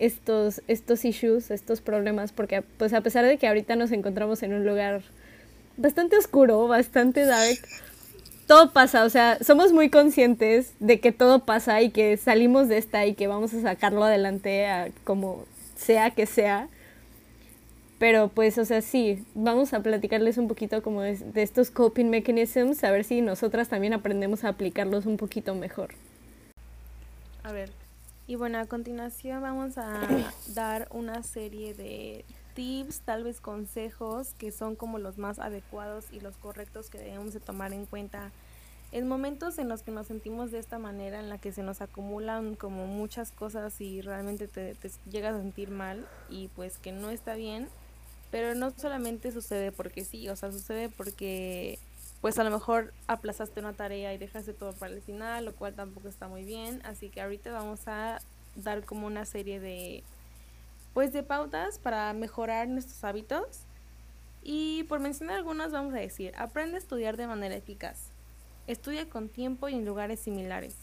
estos, 0.00 0.62
estos 0.66 1.04
issues, 1.04 1.50
estos 1.50 1.80
problemas, 1.80 2.32
porque 2.32 2.62
pues 2.62 2.92
a 2.92 3.02
pesar 3.02 3.24
de 3.26 3.38
que 3.38 3.46
ahorita 3.46 3.76
nos 3.76 3.92
encontramos 3.92 4.42
en 4.42 4.54
un 4.54 4.66
lugar 4.66 5.02
bastante 5.76 6.16
oscuro, 6.16 6.66
bastante 6.66 7.24
dark, 7.26 7.58
todo 8.46 8.72
pasa, 8.72 9.04
o 9.04 9.10
sea, 9.10 9.38
somos 9.44 9.72
muy 9.72 9.90
conscientes 9.90 10.72
de 10.80 11.00
que 11.00 11.12
todo 11.12 11.44
pasa 11.44 11.82
y 11.82 11.90
que 11.90 12.16
salimos 12.16 12.68
de 12.68 12.78
esta 12.78 13.06
y 13.06 13.14
que 13.14 13.28
vamos 13.28 13.54
a 13.54 13.60
sacarlo 13.60 14.02
adelante 14.02 14.66
a 14.66 14.88
como 15.04 15.44
sea 15.76 16.10
que 16.10 16.26
sea. 16.26 16.68
Pero 17.98 18.28
pues, 18.28 18.56
o 18.56 18.64
sea, 18.64 18.80
sí, 18.80 19.22
vamos 19.34 19.74
a 19.74 19.82
platicarles 19.82 20.38
un 20.38 20.48
poquito 20.48 20.82
como 20.82 21.02
de, 21.02 21.16
de, 21.16 21.42
estos 21.42 21.70
coping 21.70 22.06
mechanisms, 22.06 22.82
a 22.82 22.90
ver 22.90 23.04
si 23.04 23.20
nosotras 23.20 23.68
también 23.68 23.92
aprendemos 23.92 24.44
a 24.44 24.48
aplicarlos 24.48 25.04
un 25.04 25.18
poquito 25.18 25.54
mejor. 25.54 25.90
A 27.42 27.52
ver, 27.52 27.70
y 28.30 28.36
bueno, 28.36 28.60
a 28.60 28.66
continuación 28.66 29.42
vamos 29.42 29.76
a 29.76 30.02
dar 30.54 30.86
una 30.92 31.24
serie 31.24 31.74
de 31.74 32.24
tips, 32.54 33.00
tal 33.00 33.24
vez 33.24 33.40
consejos 33.40 34.34
que 34.38 34.52
son 34.52 34.76
como 34.76 35.00
los 35.00 35.18
más 35.18 35.40
adecuados 35.40 36.04
y 36.12 36.20
los 36.20 36.36
correctos 36.36 36.90
que 36.90 36.98
debemos 36.98 37.32
de 37.32 37.40
tomar 37.40 37.72
en 37.72 37.86
cuenta 37.86 38.30
en 38.92 39.08
momentos 39.08 39.58
en 39.58 39.68
los 39.68 39.82
que 39.82 39.90
nos 39.90 40.06
sentimos 40.06 40.52
de 40.52 40.60
esta 40.60 40.78
manera, 40.78 41.18
en 41.18 41.28
la 41.28 41.38
que 41.38 41.50
se 41.50 41.64
nos 41.64 41.80
acumulan 41.80 42.54
como 42.54 42.86
muchas 42.86 43.32
cosas 43.32 43.80
y 43.80 44.00
realmente 44.00 44.46
te, 44.46 44.76
te 44.76 44.92
llegas 45.10 45.34
a 45.34 45.40
sentir 45.40 45.72
mal 45.72 46.06
y 46.28 46.46
pues 46.54 46.78
que 46.78 46.92
no 46.92 47.10
está 47.10 47.34
bien, 47.34 47.68
pero 48.30 48.54
no 48.54 48.70
solamente 48.70 49.32
sucede 49.32 49.72
porque 49.72 50.04
sí, 50.04 50.28
o 50.28 50.36
sea, 50.36 50.52
sucede 50.52 50.88
porque 50.88 51.80
pues 52.20 52.38
a 52.38 52.44
lo 52.44 52.50
mejor 52.50 52.92
aplazaste 53.06 53.60
una 53.60 53.72
tarea 53.72 54.12
y 54.12 54.18
dejaste 54.18 54.52
todo 54.52 54.72
para 54.72 54.92
el 54.92 55.02
final, 55.02 55.44
lo 55.44 55.54
cual 55.54 55.74
tampoco 55.74 56.08
está 56.08 56.28
muy 56.28 56.44
bien, 56.44 56.82
así 56.84 57.08
que 57.08 57.22
ahorita 57.22 57.50
vamos 57.52 57.86
a 57.86 58.18
dar 58.56 58.84
como 58.84 59.06
una 59.06 59.24
serie 59.24 59.60
de 59.60 60.02
pues 60.92 61.12
de 61.12 61.22
pautas 61.22 61.78
para 61.78 62.12
mejorar 62.12 62.68
nuestros 62.68 63.02
hábitos. 63.04 63.46
Y 64.42 64.84
por 64.84 65.00
mencionar 65.00 65.36
algunos 65.36 65.72
vamos 65.72 65.94
a 65.94 65.98
decir, 65.98 66.32
aprende 66.36 66.76
a 66.76 66.78
estudiar 66.78 67.16
de 67.16 67.26
manera 67.26 67.54
eficaz. 67.54 68.08
Estudia 68.66 69.08
con 69.08 69.28
tiempo 69.28 69.68
y 69.68 69.74
en 69.74 69.84
lugares 69.84 70.20
similares. 70.20 70.74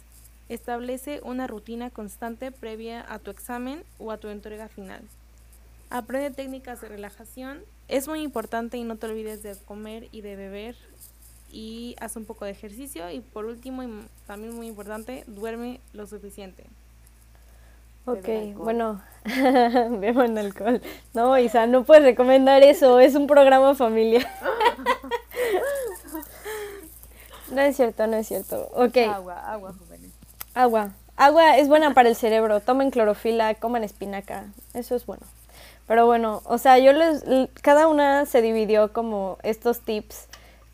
Establece 0.50 1.20
una 1.24 1.48
rutina 1.48 1.89
constante 1.89 2.51
previa 2.51 3.06
a 3.12 3.20
tu 3.20 3.32
examen 3.32 3.84
o 4.00 4.12
a 4.12 4.17
tu 4.17 4.29
entrega 4.29 4.70
final. 4.70 5.01
Aprende 5.89 6.32
técnicas 6.32 6.82
de 6.82 6.89
relajación. 6.89 7.63
Es 7.88 8.08
muy 8.08 8.22
importante 8.22 8.77
y 8.77 8.84
no 8.84 8.98
te 8.98 9.08
olvides 9.08 9.44
de 9.44 9.56
comer 9.65 10.08
y 10.12 10.22
de 10.22 10.36
beber. 10.36 10.75
Y 11.51 11.96
haz 12.00 12.16
un 12.16 12.25
poco 12.25 12.46
de 12.46 12.51
ejercicio. 12.51 13.10
Y 13.10 13.22
por 13.22 13.46
último, 13.46 13.84
y 13.84 13.89
también 14.25 14.56
muy 14.56 14.68
importante, 14.68 15.24
duerme 15.27 15.80
lo 15.94 16.08
suficiente. 16.08 16.66
Ok, 18.06 18.27
bueno, 18.56 19.01
beben 19.25 20.38
alcohol. 20.38 20.82
No, 21.13 21.38
Isa, 21.38 21.68
no 21.68 21.84
puedes 21.84 22.04
recomendar 22.04 22.63
eso, 22.63 23.01
es 23.01 23.16
un 23.16 23.27
programa 23.27 23.75
familiar. 23.75 24.25
no 27.51 27.62
es 27.62 27.75
cierto, 27.75 28.08
no 28.08 28.16
es 28.16 28.27
cierto. 28.27 28.70
Ok. 28.74 28.98
Agua, 29.10 29.51
agua, 29.51 29.74
jóvenes. 29.77 30.12
Agua. 30.54 30.94
Agua 31.18 31.58
es 31.58 31.68
buena 31.68 31.94
para 31.94 32.08
el 32.08 32.16
cerebro. 32.16 32.62
Tomen 32.62 32.92
clorofila, 32.92 33.56
coman 33.56 33.84
espinaca. 33.84 34.46
Eso 34.74 34.96
es 34.96 35.06
bueno. 35.06 35.24
Pero 35.86 36.06
bueno, 36.06 36.42
o 36.46 36.58
sea, 36.58 36.77
yo 36.77 36.94
les. 36.94 37.24
Cada 37.62 37.88
una 37.88 38.25
se 38.25 38.41
dividió 38.41 38.93
como 38.93 39.38
estos 39.43 39.82
tips, 39.82 40.28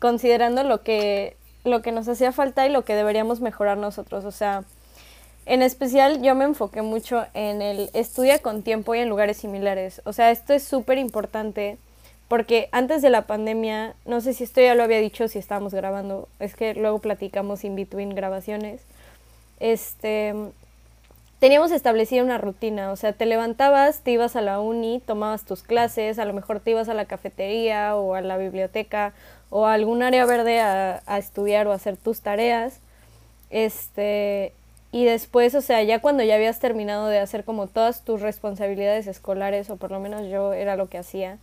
considerando 0.04 0.64
lo 0.64 0.82
que, 0.82 1.34
lo 1.64 1.80
que 1.80 1.90
nos 1.90 2.06
hacía 2.08 2.30
falta 2.30 2.66
y 2.66 2.70
lo 2.70 2.84
que 2.84 2.94
deberíamos 2.94 3.40
mejorar 3.40 3.78
nosotros. 3.78 4.26
O 4.26 4.32
sea, 4.32 4.64
en 5.46 5.62
especial 5.62 6.20
yo 6.20 6.34
me 6.34 6.44
enfoqué 6.44 6.82
mucho 6.82 7.24
en 7.32 7.62
el 7.62 7.88
estudia 7.94 8.38
con 8.40 8.62
tiempo 8.62 8.94
y 8.94 8.98
en 8.98 9.08
lugares 9.08 9.38
similares. 9.38 10.02
O 10.04 10.12
sea, 10.12 10.30
esto 10.30 10.52
es 10.52 10.62
súper 10.62 10.98
importante 10.98 11.78
porque 12.28 12.68
antes 12.70 13.00
de 13.00 13.08
la 13.08 13.22
pandemia, 13.22 13.94
no 14.04 14.20
sé 14.20 14.34
si 14.34 14.44
esto 14.44 14.60
ya 14.60 14.74
lo 14.74 14.82
había 14.82 14.98
dicho 14.98 15.26
si 15.26 15.38
estábamos 15.38 15.72
grabando, 15.72 16.28
es 16.38 16.54
que 16.54 16.74
luego 16.74 16.98
platicamos 16.98 17.64
in 17.64 17.74
between 17.74 18.14
grabaciones. 18.14 18.82
Este 19.58 20.34
teníamos 21.38 21.72
establecida 21.72 22.22
una 22.22 22.38
rutina, 22.38 22.92
o 22.92 22.96
sea, 22.96 23.12
te 23.12 23.26
levantabas, 23.26 24.00
te 24.00 24.12
ibas 24.12 24.36
a 24.36 24.40
la 24.40 24.60
uni, 24.60 25.00
tomabas 25.04 25.44
tus 25.44 25.62
clases, 25.62 26.18
a 26.18 26.24
lo 26.24 26.32
mejor 26.32 26.60
te 26.60 26.70
ibas 26.70 26.88
a 26.88 26.94
la 26.94 27.04
cafetería 27.04 27.96
o 27.96 28.14
a 28.14 28.20
la 28.20 28.36
biblioteca 28.36 29.12
o 29.50 29.66
a 29.66 29.74
algún 29.74 30.02
área 30.02 30.26
verde 30.26 30.60
a, 30.60 31.02
estudiar 31.18 31.66
o 31.66 31.72
a 31.72 31.76
hacer 31.76 31.96
tus 31.96 32.20
tareas. 32.20 32.80
Este, 33.50 34.52
y 34.90 35.04
después, 35.04 35.54
o 35.54 35.60
sea, 35.60 35.82
ya 35.82 36.00
cuando 36.00 36.22
ya 36.22 36.36
habías 36.36 36.60
terminado 36.60 37.08
de 37.08 37.18
hacer 37.18 37.44
como 37.44 37.66
todas 37.66 38.04
tus 38.04 38.20
responsabilidades 38.20 39.06
escolares, 39.06 39.70
o 39.70 39.76
por 39.76 39.90
lo 39.90 40.00
menos 40.00 40.28
yo 40.28 40.52
era 40.52 40.76
lo 40.76 40.88
que 40.88 40.98
hacía, 40.98 41.38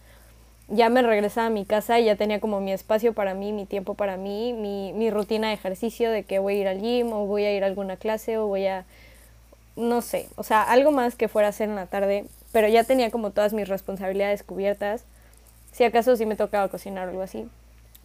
ya 0.67 0.89
me 0.89 1.01
regresaba 1.01 1.47
a 1.47 1.51
mi 1.51 1.65
casa 1.65 1.99
y 1.99 2.06
ya 2.06 2.15
tenía 2.15 2.39
como 2.39 2.62
mi 2.62 2.71
espacio 2.71 3.13
para 3.13 3.34
mí, 3.34 3.51
mi 3.54 3.65
tiempo 3.65 3.93
para 3.93 4.17
mí, 4.17 4.54
mi, 4.54 4.93
mi 4.93 5.12
rutina 5.12 5.49
de 5.49 5.54
ejercicio 5.54 6.10
de 6.12 6.23
que 6.23 6.39
voy 6.39 6.56
a 6.56 6.62
ir 6.62 6.67
al 6.67 6.82
gym 6.82 7.12
o 7.12 7.25
voy 7.25 7.43
a 7.43 7.54
ir 7.54 7.63
a 7.63 7.67
alguna 7.67 7.97
clase 7.97 8.38
o 8.38 8.47
voy 8.47 8.67
a 8.67 8.86
no 9.75 10.01
sé, 10.01 10.27
o 10.36 10.43
sea, 10.43 10.63
algo 10.63 10.91
más 10.91 11.15
que 11.15 11.27
fuera 11.27 11.47
a 11.47 11.49
hacer 11.49 11.69
en 11.69 11.75
la 11.75 11.86
tarde, 11.86 12.25
pero 12.51 12.67
ya 12.67 12.84
tenía 12.84 13.12
como 13.12 13.31
todas 13.31 13.53
mis 13.53 13.67
responsabilidades 13.67 14.43
cubiertas. 14.43 15.05
Si 15.71 15.84
acaso 15.84 16.15
sí 16.17 16.25
me 16.25 16.36
tocaba 16.36 16.67
cocinar 16.67 17.07
o 17.07 17.12
algo 17.12 17.21
así. 17.21 17.47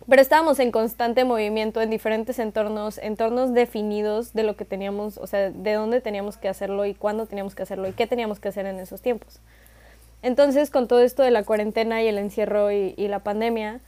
Pero 0.08 0.22
estábamos 0.22 0.60
en 0.60 0.70
constante 0.70 1.24
movimiento 1.24 1.80
en 1.80 1.90
diferentes 1.90 2.38
entornos, 2.38 2.98
entornos 2.98 3.54
definidos 3.54 4.34
de 4.34 4.44
lo 4.44 4.54
que 4.56 4.64
teníamos, 4.64 5.18
o 5.18 5.26
sea, 5.26 5.50
de 5.50 5.72
dónde 5.72 6.00
teníamos 6.00 6.36
que 6.36 6.48
hacerlo 6.48 6.84
y 6.84 6.94
cuándo 6.94 7.26
teníamos 7.26 7.54
que 7.54 7.64
hacerlo 7.64 7.88
y 7.88 7.92
qué 7.92 8.06
teníamos 8.06 8.38
que 8.38 8.48
hacer 8.48 8.66
en 8.66 8.78
esos 8.78 9.00
tiempos. 9.00 9.40
Entonces, 10.22 10.70
con 10.70 10.86
todo 10.86 11.00
esto 11.00 11.22
de 11.22 11.30
la 11.30 11.42
cuarentena 11.42 12.02
y 12.02 12.08
el 12.08 12.18
encierro 12.18 12.70
y, 12.70 12.94
y 12.96 13.08
la 13.08 13.20
pandemia, 13.20 13.80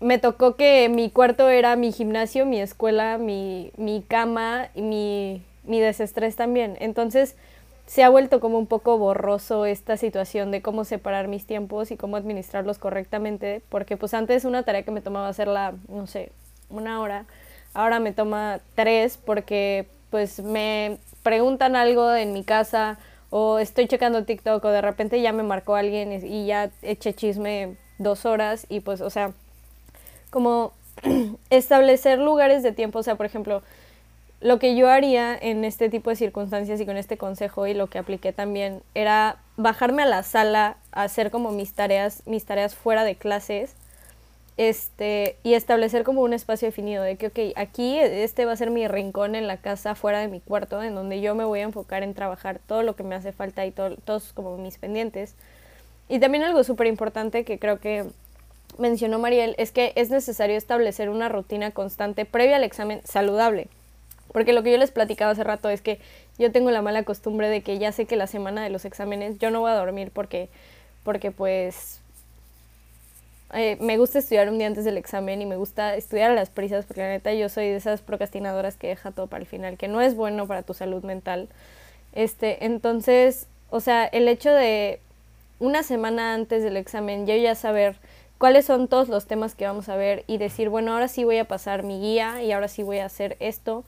me 0.00 0.18
tocó 0.18 0.56
que 0.56 0.88
mi 0.88 1.10
cuarto 1.10 1.48
era 1.48 1.76
mi 1.76 1.92
gimnasio, 1.92 2.46
mi 2.46 2.60
escuela, 2.60 3.18
mi, 3.18 3.72
mi 3.76 4.02
cama 4.02 4.68
mi 4.74 5.42
mi 5.68 5.80
desestrés 5.80 6.34
también. 6.34 6.76
Entonces 6.80 7.36
se 7.86 8.02
ha 8.02 8.08
vuelto 8.10 8.40
como 8.40 8.58
un 8.58 8.66
poco 8.66 8.98
borroso 8.98 9.64
esta 9.64 9.96
situación 9.96 10.50
de 10.50 10.60
cómo 10.60 10.84
separar 10.84 11.28
mis 11.28 11.46
tiempos 11.46 11.90
y 11.90 11.96
cómo 11.96 12.16
administrarlos 12.16 12.78
correctamente, 12.78 13.62
porque 13.70 13.96
pues 13.96 14.12
antes 14.12 14.44
una 14.44 14.62
tarea 14.62 14.82
que 14.82 14.90
me 14.90 15.00
tomaba 15.00 15.28
hacerla, 15.28 15.74
no 15.88 16.06
sé, 16.06 16.30
una 16.68 17.00
hora, 17.00 17.24
ahora 17.72 17.98
me 17.98 18.12
toma 18.12 18.60
tres 18.74 19.16
porque 19.16 19.86
pues 20.10 20.40
me 20.40 20.98
preguntan 21.22 21.76
algo 21.76 22.12
en 22.14 22.32
mi 22.32 22.44
casa 22.44 22.98
o 23.30 23.58
estoy 23.58 23.86
checando 23.86 24.24
TikTok 24.24 24.64
o 24.64 24.68
de 24.68 24.82
repente 24.82 25.20
ya 25.22 25.32
me 25.32 25.42
marcó 25.42 25.74
alguien 25.74 26.12
y 26.12 26.46
ya 26.46 26.70
eché 26.82 27.14
chisme 27.14 27.76
dos 27.98 28.26
horas 28.26 28.66
y 28.68 28.80
pues, 28.80 29.00
o 29.00 29.10
sea, 29.10 29.32
como 30.30 30.72
establecer 31.50 32.18
lugares 32.18 32.62
de 32.62 32.72
tiempo, 32.72 32.98
o 32.98 33.02
sea, 33.02 33.14
por 33.14 33.26
ejemplo, 33.26 33.62
lo 34.40 34.58
que 34.58 34.76
yo 34.76 34.88
haría 34.88 35.36
en 35.36 35.64
este 35.64 35.88
tipo 35.88 36.10
de 36.10 36.16
circunstancias 36.16 36.80
y 36.80 36.86
con 36.86 36.96
este 36.96 37.16
consejo 37.16 37.66
y 37.66 37.74
lo 37.74 37.88
que 37.88 37.98
apliqué 37.98 38.32
también 38.32 38.82
era 38.94 39.38
bajarme 39.56 40.02
a 40.02 40.06
la 40.06 40.22
sala 40.22 40.76
a 40.92 41.02
hacer 41.02 41.30
como 41.30 41.50
mis 41.50 41.72
tareas, 41.72 42.22
mis 42.26 42.44
tareas 42.44 42.76
fuera 42.76 43.04
de 43.04 43.16
clases, 43.16 43.74
este, 44.56 45.36
y 45.44 45.54
establecer 45.54 46.02
como 46.02 46.22
un 46.22 46.32
espacio 46.32 46.66
definido 46.66 47.04
de 47.04 47.16
que, 47.16 47.28
ok, 47.28 47.38
aquí 47.56 47.96
este 47.98 48.44
va 48.44 48.52
a 48.52 48.56
ser 48.56 48.70
mi 48.70 48.86
rincón 48.88 49.36
en 49.36 49.46
la 49.46 49.56
casa, 49.56 49.94
fuera 49.94 50.18
de 50.18 50.26
mi 50.26 50.40
cuarto, 50.40 50.82
en 50.82 50.96
donde 50.96 51.20
yo 51.20 51.36
me 51.36 51.44
voy 51.44 51.60
a 51.60 51.62
enfocar 51.62 52.02
en 52.02 52.12
trabajar 52.12 52.60
todo 52.66 52.82
lo 52.82 52.96
que 52.96 53.04
me 53.04 53.14
hace 53.14 53.32
falta 53.32 53.64
y 53.66 53.70
todo, 53.70 53.96
todos 54.04 54.32
como 54.32 54.56
mis 54.58 54.76
pendientes. 54.78 55.34
Y 56.08 56.18
también 56.18 56.42
algo 56.42 56.64
súper 56.64 56.88
importante 56.88 57.44
que 57.44 57.60
creo 57.60 57.78
que 57.78 58.04
mencionó 58.78 59.20
Mariel 59.20 59.54
es 59.58 59.70
que 59.70 59.92
es 59.94 60.10
necesario 60.10 60.56
establecer 60.56 61.08
una 61.08 61.28
rutina 61.28 61.70
constante 61.70 62.24
previa 62.24 62.56
al 62.56 62.64
examen 62.64 63.00
saludable. 63.04 63.68
Porque 64.32 64.52
lo 64.52 64.62
que 64.62 64.70
yo 64.72 64.78
les 64.78 64.90
platicaba 64.90 65.32
hace 65.32 65.44
rato 65.44 65.68
es 65.68 65.80
que 65.80 66.00
yo 66.38 66.52
tengo 66.52 66.70
la 66.70 66.82
mala 66.82 67.02
costumbre 67.02 67.48
de 67.48 67.62
que 67.62 67.78
ya 67.78 67.92
sé 67.92 68.06
que 68.06 68.16
la 68.16 68.26
semana 68.26 68.62
de 68.62 68.70
los 68.70 68.84
exámenes 68.84 69.38
yo 69.38 69.50
no 69.50 69.60
voy 69.60 69.70
a 69.70 69.74
dormir 69.74 70.10
porque, 70.12 70.48
porque 71.02 71.30
pues 71.30 72.00
eh, 73.54 73.78
me 73.80 73.96
gusta 73.96 74.18
estudiar 74.18 74.50
un 74.50 74.58
día 74.58 74.66
antes 74.66 74.84
del 74.84 74.98
examen 74.98 75.40
y 75.40 75.46
me 75.46 75.56
gusta 75.56 75.96
estudiar 75.96 76.30
a 76.30 76.34
las 76.34 76.50
prisas 76.50 76.84
porque 76.84 77.00
la 77.00 77.08
neta 77.08 77.32
yo 77.32 77.48
soy 77.48 77.68
de 77.68 77.76
esas 77.76 78.02
procrastinadoras 78.02 78.76
que 78.76 78.88
deja 78.88 79.10
todo 79.10 79.26
para 79.26 79.40
el 79.40 79.46
final, 79.46 79.78
que 79.78 79.88
no 79.88 80.02
es 80.02 80.14
bueno 80.14 80.46
para 80.46 80.62
tu 80.62 80.74
salud 80.74 81.02
mental. 81.02 81.48
Este, 82.12 82.64
entonces, 82.66 83.46
o 83.70 83.80
sea, 83.80 84.04
el 84.04 84.28
hecho 84.28 84.52
de 84.52 85.00
una 85.60 85.82
semana 85.82 86.34
antes 86.34 86.62
del 86.62 86.76
examen 86.76 87.26
yo 87.26 87.34
ya 87.36 87.54
saber 87.54 87.96
cuáles 88.36 88.66
son 88.66 88.86
todos 88.86 89.08
los 89.08 89.26
temas 89.26 89.54
que 89.54 89.66
vamos 89.66 89.88
a 89.88 89.96
ver 89.96 90.24
y 90.26 90.36
decir, 90.36 90.68
bueno, 90.68 90.92
ahora 90.92 91.08
sí 91.08 91.24
voy 91.24 91.38
a 91.38 91.46
pasar 91.46 91.82
mi 91.82 92.00
guía 92.00 92.42
y 92.42 92.52
ahora 92.52 92.68
sí 92.68 92.82
voy 92.82 92.98
a 92.98 93.06
hacer 93.06 93.36
esto 93.40 93.84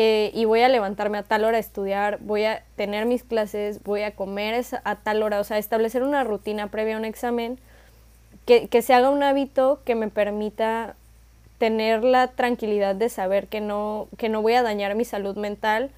eh, 0.00 0.30
y 0.32 0.44
voy 0.44 0.60
a 0.60 0.68
levantarme 0.68 1.18
a 1.18 1.24
tal 1.24 1.44
hora 1.44 1.56
a 1.56 1.60
estudiar, 1.60 2.18
voy 2.20 2.44
a 2.44 2.62
tener 2.76 3.04
mis 3.04 3.24
clases, 3.24 3.82
voy 3.82 4.02
a 4.02 4.14
comer 4.14 4.64
a 4.84 4.94
tal 4.94 5.24
hora, 5.24 5.40
o 5.40 5.44
sea, 5.44 5.58
establecer 5.58 6.04
una 6.04 6.22
rutina 6.22 6.68
previa 6.68 6.94
a 6.94 6.98
un 6.98 7.04
examen 7.04 7.58
que, 8.46 8.68
que 8.68 8.80
se 8.80 8.94
haga 8.94 9.10
un 9.10 9.24
hábito 9.24 9.80
que 9.84 9.96
me 9.96 10.06
permita 10.06 10.94
tener 11.58 12.04
la 12.04 12.28
tranquilidad 12.28 12.94
de 12.94 13.08
saber 13.08 13.48
que 13.48 13.60
no, 13.60 14.06
que 14.16 14.28
no 14.28 14.40
voy 14.40 14.52
a 14.52 14.62
dañar 14.62 14.94
mi 14.94 15.04
salud 15.04 15.36
mental 15.36 15.90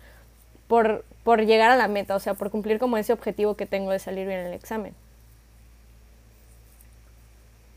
por, 0.66 1.04
por 1.22 1.44
llegar 1.44 1.70
a 1.70 1.76
la 1.76 1.86
meta, 1.86 2.16
o 2.16 2.20
sea, 2.20 2.32
por 2.32 2.50
cumplir 2.50 2.78
como 2.78 2.96
ese 2.96 3.12
objetivo 3.12 3.54
que 3.54 3.66
tengo 3.66 3.90
de 3.90 3.98
salir 3.98 4.26
bien 4.26 4.40
en 4.40 4.46
el 4.46 4.54
examen. 4.54 4.94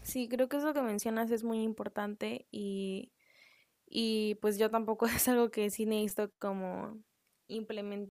Sí, 0.03 0.29
creo 0.29 0.47
que 0.47 0.55
eso 0.55 0.73
que 0.73 0.81
mencionas 0.81 1.31
es 1.31 1.43
muy 1.43 1.63
importante 1.63 2.45
y, 2.49 3.09
y 3.87 4.35
pues 4.35 4.57
yo 4.57 4.69
tampoco 4.69 5.05
es 5.25 5.27
algo 5.27 5.51
que 5.51 5.69
sí 5.69 5.85
necesito 5.85 6.31
como 6.39 7.01
implementar. 7.47 8.11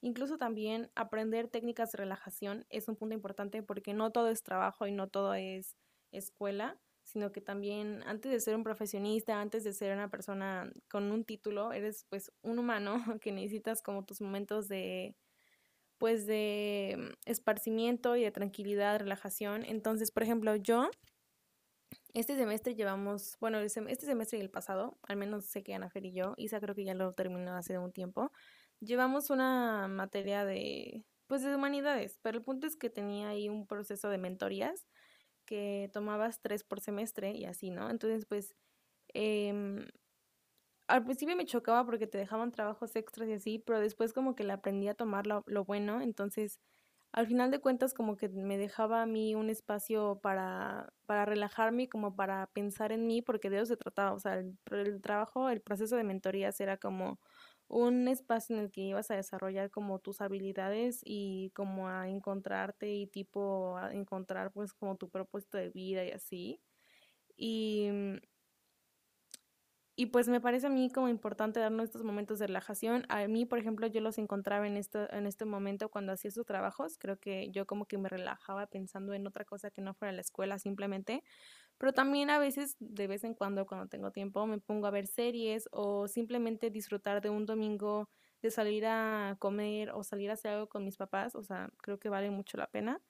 Incluso 0.00 0.38
también 0.38 0.90
aprender 0.94 1.48
técnicas 1.48 1.92
de 1.92 1.98
relajación 1.98 2.66
es 2.70 2.88
un 2.88 2.96
punto 2.96 3.14
importante 3.14 3.62
porque 3.62 3.94
no 3.94 4.12
todo 4.12 4.28
es 4.28 4.42
trabajo 4.42 4.86
y 4.86 4.92
no 4.92 5.08
todo 5.08 5.34
es 5.34 5.76
escuela 6.12 6.78
sino 7.08 7.32
que 7.32 7.40
también 7.40 8.02
antes 8.06 8.30
de 8.30 8.38
ser 8.38 8.54
un 8.54 8.62
profesionista, 8.62 9.40
antes 9.40 9.64
de 9.64 9.72
ser 9.72 9.94
una 9.94 10.10
persona 10.10 10.70
con 10.90 11.10
un 11.10 11.24
título, 11.24 11.72
eres 11.72 12.04
pues 12.10 12.30
un 12.42 12.58
humano 12.58 12.96
que 13.22 13.32
necesitas 13.32 13.82
como 13.82 14.04
tus 14.04 14.20
momentos 14.20 14.68
de 14.68 15.16
pues 15.96 16.26
de 16.26 16.96
mm, 16.98 17.12
esparcimiento 17.24 18.14
y 18.16 18.22
de 18.22 18.30
tranquilidad, 18.30 19.00
relajación. 19.00 19.64
Entonces, 19.64 20.10
por 20.10 20.22
ejemplo, 20.22 20.54
yo 20.56 20.90
este 22.18 22.36
semestre 22.36 22.74
llevamos, 22.74 23.36
bueno, 23.40 23.58
este 23.58 24.06
semestre 24.06 24.38
y 24.38 24.42
el 24.42 24.50
pasado, 24.50 24.98
al 25.02 25.16
menos 25.16 25.46
sé 25.46 25.62
que 25.62 25.74
Ana 25.74 25.90
Fer 25.90 26.06
y 26.06 26.12
yo, 26.12 26.34
Isa 26.36 26.60
creo 26.60 26.74
que 26.74 26.84
ya 26.84 26.94
lo 26.94 27.12
terminó 27.14 27.54
hace 27.56 27.78
un 27.78 27.92
tiempo, 27.92 28.32
llevamos 28.80 29.30
una 29.30 29.88
materia 29.88 30.44
de, 30.44 31.04
pues 31.26 31.42
de 31.42 31.54
humanidades, 31.54 32.18
pero 32.22 32.38
el 32.38 32.44
punto 32.44 32.66
es 32.66 32.76
que 32.76 32.90
tenía 32.90 33.28
ahí 33.30 33.48
un 33.48 33.66
proceso 33.66 34.08
de 34.10 34.18
mentorías 34.18 34.86
que 35.46 35.90
tomabas 35.92 36.40
tres 36.40 36.64
por 36.64 36.80
semestre 36.80 37.32
y 37.32 37.46
así, 37.46 37.70
¿no? 37.70 37.90
Entonces, 37.90 38.26
pues, 38.26 38.56
em, 39.14 39.86
al 40.88 41.04
principio 41.04 41.36
me 41.36 41.44
chocaba 41.46 41.84
porque 41.84 42.06
te 42.06 42.18
dejaban 42.18 42.50
trabajos 42.52 42.96
extras 42.96 43.28
y 43.28 43.32
así, 43.34 43.58
pero 43.58 43.80
después 43.80 44.12
como 44.12 44.34
que 44.34 44.44
le 44.44 44.52
aprendí 44.52 44.88
a 44.88 44.94
tomar 44.94 45.26
lo 45.26 45.64
bueno, 45.64 46.00
entonces, 46.00 46.60
al 47.12 47.26
final 47.26 47.50
de 47.50 47.60
cuentas 47.60 47.94
como 47.94 48.16
que 48.16 48.28
me 48.28 48.58
dejaba 48.58 49.02
a 49.02 49.06
mí 49.06 49.34
un 49.34 49.50
espacio 49.50 50.20
para, 50.22 50.92
para 51.06 51.24
relajarme 51.24 51.88
como 51.88 52.14
para 52.16 52.48
pensar 52.52 52.92
en 52.92 53.06
mí, 53.06 53.22
porque 53.22 53.50
de 53.50 53.56
eso 53.58 53.66
se 53.66 53.76
trataba, 53.76 54.12
o 54.12 54.18
sea, 54.20 54.34
el, 54.34 54.58
el 54.70 55.00
trabajo, 55.02 55.48
el 55.50 55.60
proceso 55.62 55.96
de 55.96 56.04
mentorías 56.04 56.60
era 56.60 56.76
como 56.78 57.18
un 57.68 58.08
espacio 58.08 58.56
en 58.56 58.62
el 58.62 58.70
que 58.70 58.82
ibas 58.82 59.10
a 59.10 59.16
desarrollar 59.16 59.70
como 59.70 59.98
tus 60.00 60.20
habilidades 60.20 61.00
y 61.04 61.50
como 61.54 61.88
a 61.88 62.08
encontrarte 62.08 62.92
y 62.94 63.06
tipo 63.06 63.76
a 63.76 63.92
encontrar 63.94 64.52
pues 64.52 64.72
como 64.74 64.96
tu 64.96 65.10
propósito 65.10 65.58
de 65.58 65.70
vida 65.70 66.04
y 66.04 66.10
así. 66.12 66.62
Y, 67.36 67.90
y 70.00 70.06
pues 70.06 70.28
me 70.28 70.40
parece 70.40 70.68
a 70.68 70.70
mí 70.70 70.92
como 70.92 71.08
importante 71.08 71.58
darnos 71.58 71.86
estos 71.86 72.04
momentos 72.04 72.38
de 72.38 72.46
relajación. 72.46 73.04
A 73.08 73.26
mí, 73.26 73.46
por 73.46 73.58
ejemplo, 73.58 73.84
yo 73.88 74.00
los 74.00 74.16
encontraba 74.18 74.64
en, 74.68 74.76
esto, 74.76 75.12
en 75.12 75.26
este 75.26 75.44
momento 75.44 75.88
cuando 75.88 76.12
hacía 76.12 76.28
esos 76.28 76.46
trabajos. 76.46 76.98
Creo 76.98 77.18
que 77.18 77.50
yo 77.50 77.66
como 77.66 77.86
que 77.86 77.98
me 77.98 78.08
relajaba 78.08 78.68
pensando 78.68 79.12
en 79.12 79.26
otra 79.26 79.44
cosa 79.44 79.72
que 79.72 79.82
no 79.82 79.94
fuera 79.94 80.12
la 80.12 80.20
escuela 80.20 80.60
simplemente. 80.60 81.24
Pero 81.78 81.92
también 81.92 82.30
a 82.30 82.38
veces, 82.38 82.76
de 82.78 83.08
vez 83.08 83.24
en 83.24 83.34
cuando, 83.34 83.66
cuando 83.66 83.88
tengo 83.88 84.12
tiempo, 84.12 84.46
me 84.46 84.60
pongo 84.60 84.86
a 84.86 84.92
ver 84.92 85.08
series 85.08 85.68
o 85.72 86.06
simplemente 86.06 86.70
disfrutar 86.70 87.20
de 87.20 87.30
un 87.30 87.44
domingo 87.44 88.08
de 88.40 88.52
salir 88.52 88.86
a 88.86 89.34
comer 89.40 89.90
o 89.90 90.04
salir 90.04 90.30
a 90.30 90.34
hacer 90.34 90.52
algo 90.52 90.68
con 90.68 90.84
mis 90.84 90.96
papás. 90.96 91.34
O 91.34 91.42
sea, 91.42 91.70
creo 91.78 91.98
que 91.98 92.08
vale 92.08 92.30
mucho 92.30 92.56
la 92.56 92.70
pena 92.70 93.02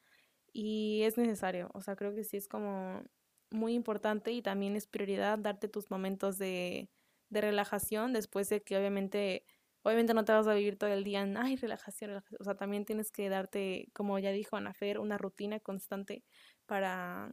y 0.55 1.03
es 1.03 1.19
necesario. 1.19 1.71
O 1.75 1.83
sea, 1.83 1.97
creo 1.97 2.15
que 2.15 2.25
sí 2.25 2.39
es 2.39 2.49
como 2.49 3.03
muy 3.51 3.75
importante 3.75 4.33
y 4.33 4.43
también 4.43 4.77
es 4.77 4.87
prioridad 4.87 5.39
darte 5.39 5.69
tus 5.69 5.91
momentos 5.91 6.39
de, 6.39 6.91
de 7.31 7.41
relajación 7.41 8.13
después 8.13 8.49
de 8.49 8.63
que 8.63 8.77
obviamente 8.77 9.45
obviamente 9.83 10.15
no 10.15 10.25
te 10.25 10.33
vas 10.33 10.47
a 10.47 10.55
vivir 10.55 10.77
todo 10.79 10.91
el 10.91 11.05
día 11.05 11.23
en, 11.23 11.37
ay, 11.37 11.57
relajación, 11.57 12.11
relajación. 12.11 12.39
O 12.41 12.45
sea, 12.45 12.57
también 12.57 12.85
tienes 12.85 13.11
que 13.11 13.29
darte, 13.29 13.89
como 13.95 14.19
ya 14.19 14.33
dijo 14.33 14.57
Anafer, 14.57 14.99
una 14.99 15.19
rutina 15.19 15.61
constante 15.61 16.25
para, 16.67 17.33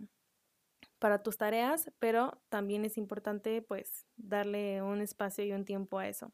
para 0.99 1.21
tus 1.23 1.37
tareas, 1.37 1.91
pero 1.99 2.41
también 2.49 2.85
es 2.85 2.97
importante 2.97 3.61
pues 3.61 4.05
darle 4.15 4.81
un 4.81 5.01
espacio 5.01 5.43
y 5.45 5.51
un 5.53 5.65
tiempo 5.65 5.99
a 5.99 6.07
eso. 6.07 6.33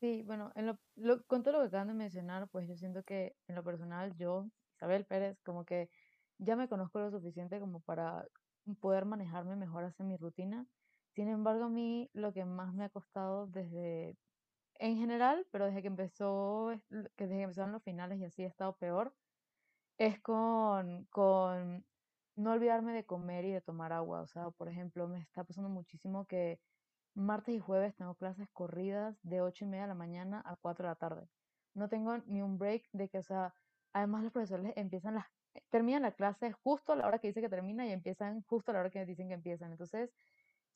Sí, 0.00 0.22
bueno, 0.22 0.52
en 0.54 0.66
lo, 0.66 1.24
con 1.26 1.42
todo 1.42 1.54
lo 1.54 1.60
que 1.60 1.68
acaban 1.68 1.88
de 1.88 1.94
mencionar, 1.94 2.48
pues 2.48 2.68
yo 2.68 2.76
siento 2.76 3.02
que 3.02 3.34
en 3.48 3.54
lo 3.54 3.64
personal, 3.64 4.14
yo, 4.16 4.46
Isabel 4.74 5.06
Pérez, 5.06 5.40
como 5.42 5.64
que 5.64 5.88
ya 6.38 6.56
me 6.56 6.68
conozco 6.68 6.98
lo 7.00 7.10
suficiente 7.10 7.60
como 7.60 7.80
para 7.80 8.26
poder 8.80 9.04
manejarme 9.04 9.56
mejor 9.56 9.84
hacia 9.84 10.04
mi 10.04 10.16
rutina. 10.16 10.66
Sin 11.14 11.28
embargo, 11.28 11.64
a 11.64 11.68
mí 11.68 12.10
lo 12.12 12.32
que 12.32 12.44
más 12.44 12.74
me 12.74 12.84
ha 12.84 12.90
costado 12.90 13.46
desde, 13.46 14.16
en 14.74 14.96
general, 14.96 15.46
pero 15.50 15.66
desde 15.66 15.82
que 15.82 15.88
empezó, 15.88 16.72
desde 16.90 17.10
que 17.16 17.42
empezaron 17.42 17.72
los 17.72 17.82
finales 17.82 18.18
y 18.20 18.24
así 18.24 18.42
he 18.42 18.46
estado 18.46 18.76
peor, 18.76 19.14
es 19.98 20.20
con, 20.20 21.06
con 21.06 21.86
no 22.36 22.52
olvidarme 22.52 22.92
de 22.92 23.06
comer 23.06 23.44
y 23.46 23.52
de 23.52 23.60
tomar 23.60 23.92
agua. 23.92 24.20
O 24.22 24.26
sea, 24.26 24.50
por 24.50 24.68
ejemplo, 24.68 25.08
me 25.08 25.20
está 25.20 25.44
pasando 25.44 25.70
muchísimo 25.70 26.26
que 26.26 26.60
martes 27.14 27.54
y 27.54 27.60
jueves 27.60 27.96
tengo 27.96 28.14
clases 28.14 28.48
corridas 28.52 29.18
de 29.22 29.40
8 29.40 29.64
y 29.64 29.68
media 29.68 29.84
de 29.84 29.88
la 29.88 29.94
mañana 29.94 30.42
a 30.44 30.56
4 30.56 30.84
de 30.84 30.90
la 30.90 30.96
tarde. 30.96 31.28
No 31.74 31.88
tengo 31.88 32.18
ni 32.26 32.42
un 32.42 32.58
break 32.58 32.88
de 32.92 33.08
que, 33.08 33.18
o 33.18 33.22
sea, 33.22 33.54
además 33.96 34.22
los 34.24 34.32
profesores 34.32 34.72
empiezan 34.76 35.14
las, 35.14 35.26
terminan 35.70 36.02
la 36.02 36.12
clase 36.12 36.52
justo 36.52 36.92
a 36.92 36.96
la 36.96 37.06
hora 37.06 37.18
que 37.18 37.28
dice 37.28 37.40
que 37.40 37.48
termina 37.48 37.86
y 37.86 37.92
empiezan 37.92 38.42
justo 38.42 38.70
a 38.70 38.74
la 38.74 38.80
hora 38.80 38.90
que 38.90 39.04
dicen 39.06 39.28
que 39.28 39.34
empiezan. 39.34 39.72
Entonces, 39.72 40.10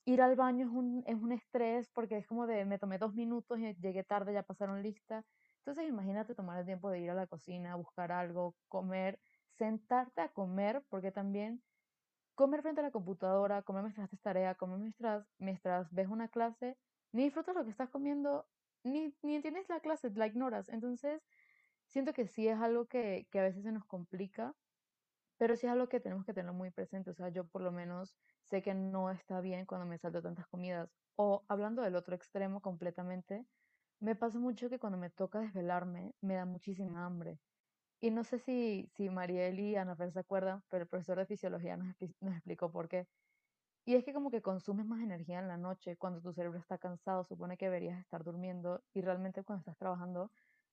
ir 0.07 0.23
al 0.23 0.37
baño 0.37 0.67
es 0.67 0.73
un, 0.73 1.05
es 1.07 1.17
un 1.17 1.33
estrés 1.33 1.91
porque 1.91 2.17
es 2.19 2.27
como 2.27 2.47
de, 2.47 2.65
me 2.65 2.79
tomé 2.79 2.99
dos 2.99 3.15
minutos 3.15 3.59
y 3.59 3.75
llegué 3.75 4.05
tarde, 4.05 4.33
ya 4.33 4.43
pasaron 4.43 4.83
lista. 4.83 5.25
Entonces, 5.59 5.87
imagínate 5.89 6.35
tomar 6.35 6.59
el 6.61 6.67
tiempo 6.67 6.91
de 6.91 7.01
ir 7.01 7.11
a 7.11 7.15
la 7.15 7.27
cocina, 7.27 7.77
buscar 7.77 8.11
algo, 8.13 8.57
comer 8.69 9.19
sentarte 9.61 10.23
a 10.23 10.31
comer, 10.31 10.83
porque 10.89 11.13
también 11.13 11.63
comer 12.35 12.63
frente 12.63 12.81
a 12.81 12.85
la 12.85 12.91
computadora, 12.91 13.63
comer 13.63 13.83
mientras 13.83 14.07
haces 14.07 14.21
tarea, 14.23 14.55
comer 14.55 14.79
mientras, 14.79 15.27
mientras 15.39 15.93
ves 15.93 16.09
una 16.09 16.29
clase, 16.29 16.79
ni 17.13 17.25
disfrutas 17.25 17.55
lo 17.55 17.65
que 17.65 17.71
estás 17.71 17.91
comiendo, 17.91 18.47
ni, 18.85 19.15
ni 19.23 19.35
entiendes 19.35 19.69
la 19.69 19.81
clase, 19.81 20.11
la 20.15 20.27
ignoras. 20.27 20.71
Entonces, 20.71 21.23
siento 21.91 22.13
que 22.15 22.27
sí 22.27 22.49
es 22.49 22.59
algo 22.59 22.87
que, 22.87 23.29
que 23.31 23.41
a 23.41 23.43
veces 23.43 23.65
se 23.65 23.73
nos 23.73 23.85
complica, 23.87 24.55
pero 25.39 25.57
sí 25.57 25.67
es 25.67 25.73
algo 25.73 25.89
que 25.89 26.01
tenemos 26.01 26.25
que 26.27 26.35
tener 26.35 26.53
muy 26.53 26.71
presente. 26.71 27.11
O 27.11 27.15
sea, 27.15 27.31
yo 27.31 27.47
por 27.49 27.63
lo 27.63 27.73
menos 27.73 28.17
sé 28.43 28.63
que 28.63 28.75
no 28.75 29.11
está 29.11 29.41
bien 29.41 29.67
cuando 29.67 29.87
me 29.87 29.99
salto 29.99 30.23
tantas 30.23 30.47
comidas. 30.49 30.91
O 31.17 31.45
hablando 31.49 31.83
del 31.83 31.97
otro 31.97 32.15
extremo 32.17 32.61
completamente, 32.63 33.47
me 34.01 34.17
pasa 34.17 34.39
mucho 34.39 34.71
que 34.71 34.79
cuando 34.79 34.99
me 34.99 35.11
toca 35.11 35.41
desvelarme, 35.41 36.15
me 36.21 36.35
da 36.35 36.47
muchísima 36.47 37.07
hambre. 37.07 37.41
Y 38.01 38.11
no 38.11 38.25
sé 38.25 38.39
si, 38.39 38.91
si 38.97 39.11
Mariel 39.11 39.61
y 39.61 39.77
Ana 39.77 39.97
Fer 39.97 40.13
se 40.13 40.21
acuerdan, 40.21 40.63
pero 40.71 40.85
el 40.85 40.89
profesor 40.89 41.19
de 41.19 41.27
fisiología 41.27 41.77
nos, 41.77 41.95
nos 42.21 42.35
explicó 42.35 42.73
por 42.73 42.89
qué. 42.89 43.09
Y 43.85 43.95
es 43.95 44.05
que 44.05 44.13
como 44.15 44.31
que 44.31 44.43
consumes 44.43 44.87
más 44.87 45.03
energía 45.03 45.39
en 45.41 45.49
la 45.49 45.57
noche 45.59 45.97
cuando 45.97 46.21
tu 46.21 46.33
cerebro 46.33 46.59
está 46.59 46.79
cansado, 46.79 47.25
supone 47.25 47.57
que 47.57 47.67
deberías 47.67 48.01
estar 48.01 48.25
durmiendo 48.25 48.85
y 48.95 49.03
realmente 49.03 49.43
cuando 49.45 49.61
estás 49.61 49.77
trabajando 49.79 50.31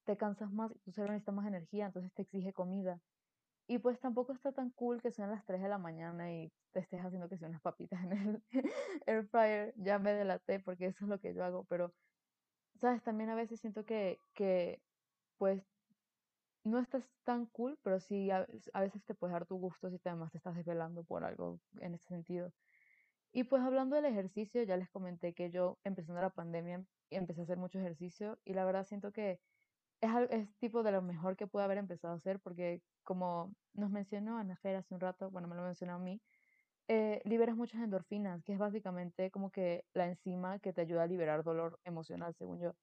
te 0.08 0.16
cansas 0.16 0.50
más 0.54 0.72
tu 0.84 0.92
cerebro 0.92 1.12
necesita 1.12 1.34
más 1.34 1.46
energía, 1.46 1.88
entonces 1.88 2.14
te 2.14 2.22
exige 2.22 2.54
comida. 2.54 3.02
Y 3.68 3.80
pues 3.80 4.00
tampoco 4.00 4.32
está 4.32 4.54
tan 4.54 4.70
cool 4.72 5.02
que 5.02 5.12
sean 5.12 5.30
las 5.30 5.46
3 5.46 5.62
de 5.62 5.68
la 5.68 5.78
mañana 5.78 6.34
y 6.34 6.50
te 6.72 6.80
estés 6.80 7.02
haciendo 7.02 7.28
que 7.28 7.38
sean 7.38 7.52
unas 7.52 7.62
papitas 7.62 8.02
en 8.06 8.14
el 8.14 8.44
air 9.06 9.28
fryer. 9.28 9.74
Ya 9.76 10.00
me 10.00 10.14
delaté 10.14 10.62
porque 10.62 10.86
eso 10.88 11.04
es 11.04 11.10
lo 11.10 11.20
que 11.20 11.34
yo 11.34 11.44
hago, 11.44 11.66
pero, 11.66 11.94
¿sabes? 12.80 13.04
También 13.04 13.30
a 13.30 13.36
veces 13.36 13.60
siento 13.60 13.84
que, 13.84 14.22
que 14.34 14.82
pues 15.38 15.62
no 16.64 16.80
estás 16.80 17.10
tan 17.26 17.46
cool, 17.48 17.78
pero 17.84 18.00
sí 18.00 18.32
a, 18.32 18.48
veces 18.80 19.04
te 19.04 19.14
puedes 19.14 19.34
dar 19.34 19.46
tu 19.46 19.58
gusto 19.58 19.90
si 19.90 20.00
además 20.06 20.32
te 20.32 20.38
estás 20.38 20.56
desvelando 20.56 21.04
por 21.04 21.26
algo 21.26 21.60
en 21.82 21.96
ese 21.96 22.08
sentido. 22.08 22.54
Y 23.34 23.44
pues 23.44 23.62
hablando 23.62 23.98
del 23.98 24.06
ejercicio, 24.06 24.64
ya 24.64 24.78
les 24.78 24.90
comenté 24.90 25.34
que 25.34 25.52
yo 25.52 25.78
empezando 25.84 26.22
la 26.22 26.30
pandemia 26.30 26.86
empecé 27.10 27.42
a 27.42 27.44
hacer 27.44 27.58
mucho 27.58 27.80
ejercicio 27.80 28.40
y 28.46 28.54
la 28.54 28.64
verdad 28.64 28.86
siento 28.86 29.12
que 29.12 29.42
es, 30.02 30.10
es 30.32 30.58
tipo 30.60 30.84
de 30.84 30.92
lo 30.92 31.02
mejor 31.02 31.36
que 31.38 31.48
pude 31.48 31.64
haber 31.64 31.78
empezado 31.78 32.14
a 32.14 32.18
hacer 32.18 32.40
porque 32.42 32.84
como 33.04 33.56
nos 33.74 33.90
mencionó 33.92 34.38
Ana 34.38 34.58
Fer 34.58 34.76
hace 34.76 34.94
un 34.94 35.00
rato, 35.02 35.32
bueno, 35.32 35.48
me 35.48 35.56
lo 35.56 35.64
mencionó 35.64 35.94
a 35.96 36.00
mí, 36.00 36.22
eh, 36.90 37.22
liberas 37.26 37.56
muchas 37.58 37.82
endorfinas, 37.84 38.44
que 38.44 38.54
es 38.54 38.60
básicamente 38.60 39.32
como 39.32 39.52
que 39.52 39.86
la 39.94 40.08
enzima 40.08 40.60
que 40.60 40.74
te 40.74 40.82
ayuda 40.82 41.04
a 41.04 41.08
liberar 41.08 41.44
dolor 41.44 41.80
emocional, 41.86 42.36
según 42.36 42.62
yo. 42.62 42.76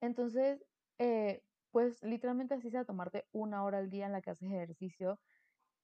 Entonces, 0.00 0.64
eh, 0.98 1.42
pues 1.70 2.02
literalmente 2.02 2.54
así 2.54 2.70
sea 2.70 2.84
tomarte 2.84 3.26
una 3.32 3.64
hora 3.64 3.78
al 3.78 3.90
día 3.90 4.06
en 4.06 4.12
la 4.12 4.22
que 4.22 4.30
haces 4.30 4.48
ejercicio, 4.50 5.20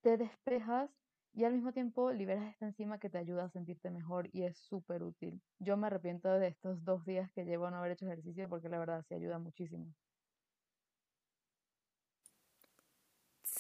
te 0.03 0.19
despejas 0.19 1.03
y 1.33 1.45
al 1.45 1.55
mismo 1.55 1.73
tiempo 1.73 2.13
liberas 2.13 2.51
esta 2.51 2.67
enzima 2.67 2.99
que 3.01 3.11
te 3.11 3.19
ayuda 3.19 3.45
a 3.45 3.51
sentirte 3.51 3.91
mejor 3.91 4.29
y 4.33 4.45
es 4.45 4.59
súper 4.59 5.03
útil. 5.05 5.43
Yo 5.59 5.77
me 5.79 5.89
arrepiento 5.89 6.31
de 6.31 6.49
estos 6.49 6.85
dos 6.85 7.05
días 7.07 7.31
que 7.33 7.45
llevo 7.45 7.67
a 7.67 7.73
no 7.73 7.79
haber 7.79 7.93
hecho 7.93 8.07
ejercicio 8.07 8.49
porque 8.49 8.69
la 8.71 8.79
verdad 8.81 9.05
sí 9.09 9.15
ayuda 9.15 9.39
muchísimo. 9.41 9.95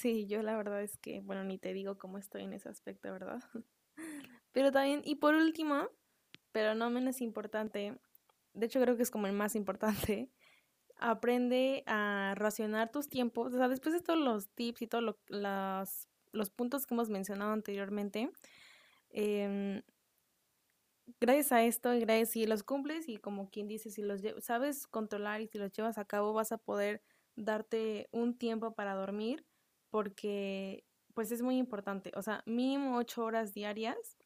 Sí, 0.00 0.26
yo 0.26 0.42
la 0.42 0.56
verdad 0.56 0.82
es 0.82 0.96
que, 0.96 1.20
bueno, 1.20 1.44
ni 1.44 1.58
te 1.58 1.74
digo 1.74 1.98
cómo 1.98 2.16
estoy 2.16 2.44
en 2.44 2.54
ese 2.54 2.70
aspecto, 2.70 3.12
¿verdad? 3.12 3.40
Pero 4.52 4.72
también, 4.72 5.02
y 5.04 5.16
por 5.16 5.34
último, 5.34 5.88
pero 6.52 6.74
no 6.74 6.90
menos 6.90 7.20
importante, 7.20 7.98
de 8.54 8.66
hecho 8.66 8.80
creo 8.80 8.96
que 8.96 9.04
es 9.04 9.10
como 9.10 9.26
el 9.28 9.34
más 9.34 9.54
importante, 9.56 10.30
aprende 10.96 11.84
a 11.86 12.34
racionar 12.36 12.90
tus 12.92 13.08
tiempos. 13.08 13.54
O 13.54 13.58
sea, 13.58 13.68
después 13.68 13.94
de 13.94 14.02
todos 14.02 14.18
los 14.20 14.48
tips 14.50 14.82
y 14.82 14.86
todos 14.88 15.04
los, 15.04 16.08
los 16.32 16.50
puntos 16.50 16.86
que 16.86 16.94
hemos 16.94 17.10
mencionado 17.10 17.52
anteriormente, 17.52 18.30
em, 19.10 19.82
gracias 21.20 21.52
a 21.52 21.62
esto 21.64 21.94
y 21.94 22.00
gracias 22.00 22.30
si 22.30 22.46
los 22.46 22.62
cumples 22.62 23.08
y 23.08 23.16
como 23.18 23.50
quien 23.50 23.68
dice, 23.68 23.90
si 23.90 24.02
los 24.02 24.20
sabes 24.44 24.86
controlar 24.86 25.40
y 25.40 25.46
si 25.48 25.58
los 25.58 25.72
llevas 25.72 25.98
a 25.98 26.04
cabo, 26.04 26.32
vas 26.32 26.52
a 26.52 26.58
poder 26.58 27.02
darte 27.36 28.08
un 28.12 28.36
tiempo 28.36 28.74
para 28.74 28.94
dormir 28.94 29.44
porque 29.90 30.84
pues 31.14 31.32
es 31.32 31.42
muy 31.42 31.58
importante. 31.58 32.12
O 32.16 32.22
sea, 32.22 32.42
mínimo 32.46 32.96
ocho 32.96 33.24
horas 33.24 33.52
diarias 33.54 34.16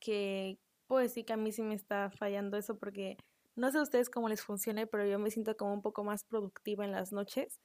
que 0.00 0.58
puedo 0.86 1.02
decir 1.02 1.24
que 1.24 1.32
a 1.32 1.36
mí 1.36 1.52
sí 1.52 1.62
me 1.62 1.74
está 1.74 2.10
fallando 2.10 2.56
eso 2.56 2.78
porque 2.78 3.16
no 3.56 3.70
sé 3.70 3.78
a 3.78 3.82
ustedes 3.82 4.10
cómo 4.10 4.28
les 4.28 4.42
funcione, 4.42 4.86
pero 4.86 5.06
yo 5.06 5.18
me 5.18 5.30
siento 5.30 5.56
como 5.56 5.72
un 5.74 5.82
poco 5.82 6.04
más 6.04 6.24
productiva 6.24 6.84
en 6.84 6.92
las 6.92 7.12
noches. 7.12 7.60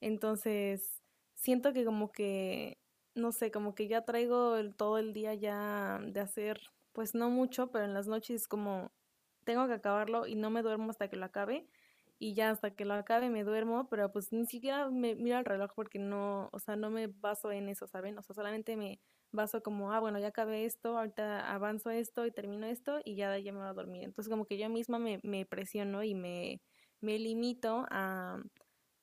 Entonces, 0.00 1.02
siento 1.34 1.72
que 1.72 1.84
como 1.84 2.12
que, 2.12 2.78
no 3.14 3.32
sé, 3.32 3.50
como 3.50 3.74
que 3.74 3.88
ya 3.88 4.04
traigo 4.04 4.56
todo 4.76 4.98
el 4.98 5.12
día 5.12 5.34
ya 5.34 6.00
de 6.04 6.20
hacer, 6.20 6.60
pues 6.92 7.14
no 7.14 7.30
mucho, 7.30 7.70
pero 7.70 7.84
en 7.84 7.94
las 7.94 8.06
noches 8.08 8.48
como 8.48 8.92
tengo 9.44 9.66
que 9.66 9.74
acabarlo 9.74 10.26
y 10.26 10.36
no 10.36 10.50
me 10.50 10.62
duermo 10.62 10.90
hasta 10.90 11.08
que 11.08 11.16
lo 11.16 11.26
acabe. 11.26 11.66
Y 12.22 12.34
ya 12.34 12.50
hasta 12.50 12.70
que 12.76 12.84
lo 12.84 12.94
acabe 12.94 13.30
me 13.30 13.42
duermo, 13.42 13.88
pero 13.90 14.12
pues 14.12 14.32
ni 14.32 14.46
siquiera 14.46 14.88
me 14.90 15.16
miro 15.16 15.38
el 15.40 15.44
reloj 15.44 15.72
porque 15.74 15.98
no, 15.98 16.50
o 16.52 16.58
sea, 16.60 16.76
no 16.76 16.88
me 16.88 17.08
baso 17.08 17.50
en 17.50 17.68
eso, 17.68 17.88
¿saben? 17.88 18.16
O 18.16 18.22
sea, 18.22 18.32
solamente 18.36 18.76
me 18.76 19.00
vaso 19.32 19.60
como, 19.60 19.92
ah, 19.92 19.98
bueno, 19.98 20.20
ya 20.20 20.28
acabé 20.28 20.64
esto, 20.64 20.96
ahorita 20.98 21.52
avanzo 21.52 21.90
esto 21.90 22.24
y 22.24 22.30
termino 22.30 22.66
esto 22.66 23.00
y 23.04 23.16
ya 23.16 23.36
ya 23.38 23.52
me 23.52 23.58
voy 23.58 23.68
a 23.68 23.72
dormir. 23.72 24.04
Entonces 24.04 24.30
como 24.30 24.44
que 24.46 24.56
yo 24.56 24.68
misma 24.68 25.00
me, 25.00 25.18
me 25.24 25.44
presiono 25.46 26.04
y 26.04 26.14
me, 26.14 26.62
me 27.00 27.18
limito 27.18 27.86
a, 27.90 28.40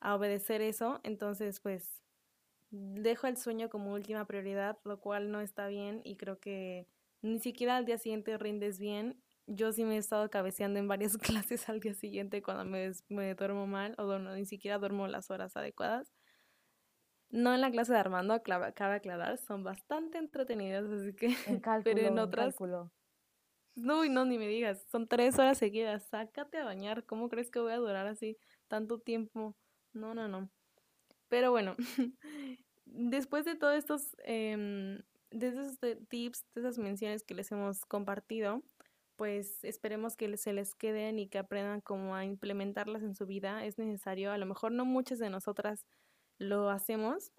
a 0.00 0.14
obedecer 0.14 0.62
eso. 0.62 1.00
Entonces 1.02 1.60
pues 1.60 2.02
dejo 2.70 3.26
el 3.26 3.36
sueño 3.36 3.68
como 3.68 3.92
última 3.92 4.26
prioridad, 4.26 4.78
lo 4.84 5.00
cual 5.00 5.30
no 5.30 5.40
está 5.40 5.66
bien 5.68 6.00
y 6.04 6.16
creo 6.16 6.38
que 6.40 6.86
ni 7.22 7.38
siquiera 7.38 7.76
al 7.76 7.84
día 7.84 7.98
siguiente 7.98 8.38
rindes 8.38 8.78
bien. 8.78 9.22
Yo 9.46 9.72
sí 9.72 9.84
me 9.84 9.96
he 9.96 9.98
estado 9.98 10.30
cabeceando 10.30 10.78
en 10.78 10.88
varias 10.88 11.16
clases 11.46 11.68
al 11.68 11.80
día 11.80 11.94
siguiente 11.94 12.42
cuando 12.42 12.64
me, 12.64 12.92
me 13.08 13.34
duermo 13.34 13.66
mal 13.66 13.94
o 13.98 14.18
no, 14.18 14.34
ni 14.34 14.46
siquiera 14.46 14.78
duermo 14.78 15.06
las 15.08 15.30
horas 15.30 15.56
adecuadas. 15.56 16.12
No 17.30 17.54
en 17.54 17.60
la 17.60 17.70
clase 17.70 17.92
de 17.92 17.98
Armando, 17.98 18.42
cabe 18.42 18.94
aclarar, 18.96 19.38
son 19.38 19.62
bastante 19.62 20.18
entretenidas, 20.18 20.84
así 20.90 21.14
que... 21.14 21.26
En 21.46 21.60
cálculo, 21.60 21.94
pero 21.94 22.08
en 22.08 22.18
otras... 22.18 22.46
cálculo. 22.46 22.92
No, 23.76 24.04
no, 24.04 24.24
ni 24.24 24.36
me 24.36 24.48
digas, 24.48 24.84
son 24.90 25.06
tres 25.06 25.38
horas 25.38 25.56
seguidas, 25.56 26.04
sácate 26.08 26.58
a 26.58 26.64
bañar, 26.64 27.06
¿cómo 27.06 27.28
crees 27.28 27.50
que 27.50 27.60
voy 27.60 27.72
a 27.72 27.76
durar 27.76 28.08
así 28.08 28.36
tanto 28.66 28.98
tiempo? 28.98 29.56
No, 29.92 30.12
no, 30.12 30.26
no. 30.26 30.50
Pero 31.28 31.52
bueno, 31.52 31.76
después 32.84 33.44
de 33.44 33.54
todos 33.54 33.76
estos, 33.76 34.16
eh, 34.24 35.00
de 35.30 35.48
esos 35.48 35.78
tips, 36.08 36.44
de 36.54 36.60
esas 36.60 36.78
menciones 36.78 37.22
que 37.22 37.34
les 37.34 37.50
hemos 37.52 37.84
compartido, 37.84 38.64
pues 39.20 39.64
esperemos 39.64 40.16
que 40.16 40.34
se 40.38 40.54
les 40.54 40.74
queden 40.74 41.18
y 41.18 41.28
que 41.28 41.36
aprendan 41.36 41.82
cómo 41.82 42.14
a 42.14 42.24
implementarlas 42.24 43.02
en 43.02 43.14
su 43.14 43.26
vida. 43.26 43.66
Es 43.66 43.76
necesario, 43.76 44.32
a 44.32 44.38
lo 44.38 44.46
mejor 44.46 44.72
no 44.72 44.86
muchas 44.86 45.18
de 45.18 45.28
nosotras 45.28 45.84
lo 46.38 46.70
hacemos, 46.70 47.30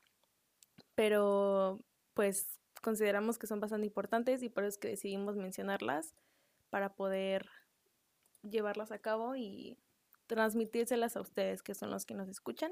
pero 0.93 1.79
pues 2.13 2.59
consideramos 2.83 3.39
que 3.39 3.47
son 3.47 3.59
bastante 3.59 3.87
importantes 3.87 4.43
y 4.43 4.49
por 4.49 4.63
eso 4.63 4.75
es 4.75 4.77
que 4.77 4.89
decidimos 4.89 5.37
mencionarlas 5.37 6.13
para 6.69 6.93
poder 6.93 7.49
llevarlas 8.43 8.91
a 8.91 8.99
cabo 8.99 9.35
y 9.35 9.75
transmitírselas 10.27 11.17
a 11.17 11.21
ustedes, 11.21 11.63
que 11.63 11.73
son 11.73 11.89
los 11.89 12.05
que 12.05 12.13
nos 12.13 12.29
escuchan. 12.29 12.71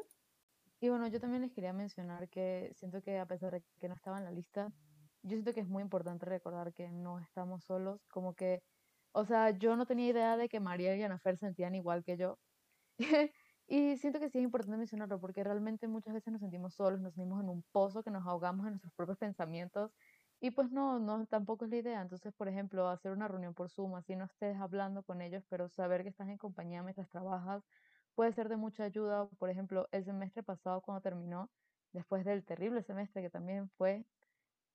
Y 0.82 0.89
bueno, 0.89 1.08
yo 1.08 1.19
también 1.19 1.41
les 1.41 1.52
quería 1.52 1.74
mencionar 1.74 2.30
que 2.30 2.74
siento 2.76 3.02
que 3.02 3.17
a 3.17 3.26
pesar 3.26 3.54
de 3.54 3.63
que 3.80 3.88
no 3.88 3.95
estaba 3.95 4.19
en 4.19 4.26
la 4.26 4.32
lista, 4.32 4.72
yo 5.24 5.32
siento 5.32 5.52
que 5.56 5.62
es 5.62 5.67
muy 5.67 5.82
importante 5.82 6.28
recordar 6.28 6.74
que 6.76 6.91
no 6.91 7.17
estamos 7.17 7.63
solos, 7.63 8.06
como 8.12 8.36
que, 8.36 8.62
o 9.12 9.26
sea, 9.26 9.52
yo 9.52 9.76
no 9.76 9.86
tenía 9.86 10.10
idea 10.10 10.38
de 10.38 10.50
que 10.50 10.60
María 10.60 10.95
y 10.95 11.04
Anafer 11.04 11.38
sentían 11.38 11.76
igual 11.76 12.04
que 12.04 12.17
yo. 12.17 12.39
Y 13.72 13.98
siento 13.98 14.19
que 14.19 14.30
sí 14.30 14.39
es 14.39 14.43
importante 14.43 14.78
mencionarlo 14.78 15.19
porque 15.22 15.43
realmente 15.43 15.88
muchas 15.88 16.13
veces 16.15 16.32
nos 16.34 16.41
sentimos 16.41 16.74
solos, 16.76 17.02
nos 17.02 17.13
sentimos 17.13 17.41
en 17.43 17.50
un 17.50 17.63
pozo 17.72 18.04
que 18.04 18.10
nos 18.12 18.26
ahogamos 18.26 18.65
en 18.65 18.72
nuestros 18.74 18.93
propios 18.95 19.19
pensamientos 19.19 19.91
y 20.39 20.52
pues 20.52 20.72
no, 20.72 21.00
no, 21.00 21.28
tampoco 21.28 21.65
es 21.65 21.72
la 21.72 21.78
idea. 21.78 22.02
Entonces, 22.02 22.34
por 22.34 22.48
ejemplo, 22.48 22.89
hacer 22.89 23.12
una 23.12 23.28
reunión 23.28 23.54
por 23.54 23.69
Zoom, 23.69 23.95
así 23.95 24.15
no 24.15 24.26
estés 24.26 24.58
hablando 24.58 25.04
con 25.04 25.22
ellos, 25.22 25.43
pero 25.50 25.69
saber 25.69 26.04
que 26.04 26.10
estás 26.10 26.30
en 26.30 26.38
compañía 26.39 26.82
mientras 26.84 27.10
trabajas 27.10 27.63
puede 28.15 28.34
ser 28.34 28.50
de 28.50 28.58
mucha 28.58 28.86
ayuda. 28.86 29.30
Por 29.38 29.50
ejemplo, 29.50 29.88
el 29.91 30.04
semestre 30.06 30.43
pasado 30.43 30.82
cuando 30.82 31.02
terminó, 31.02 31.52
después 31.93 32.26
del 32.26 32.45
terrible 32.45 32.82
semestre 32.84 33.22
que 33.22 33.30
también 33.30 33.69
fue, 33.78 34.06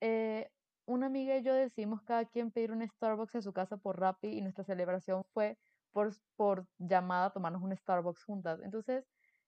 eh, 0.01 0.51
una 0.85 1.07
amiga 1.07 1.37
y 1.37 1.43
yo 1.43 1.53
decidimos 1.53 2.01
cada 2.03 2.25
quien 2.25 2.51
pedir 2.51 2.71
un 2.71 2.87
Starbucks 2.87 3.35
a 3.35 3.41
su 3.41 3.53
casa 3.53 3.77
por 3.77 3.99
Rappi 3.99 4.27
y 4.27 4.41
nuestra 4.41 4.63
celebración 4.63 5.23
fue 5.33 5.57
por, 5.91 6.13
por 6.35 6.67
llamada 6.77 7.31
tomarnos 7.31 7.61
un 7.61 7.75
Starbucks 7.75 8.23
juntas. 8.23 8.59
Entonces, 8.63 9.05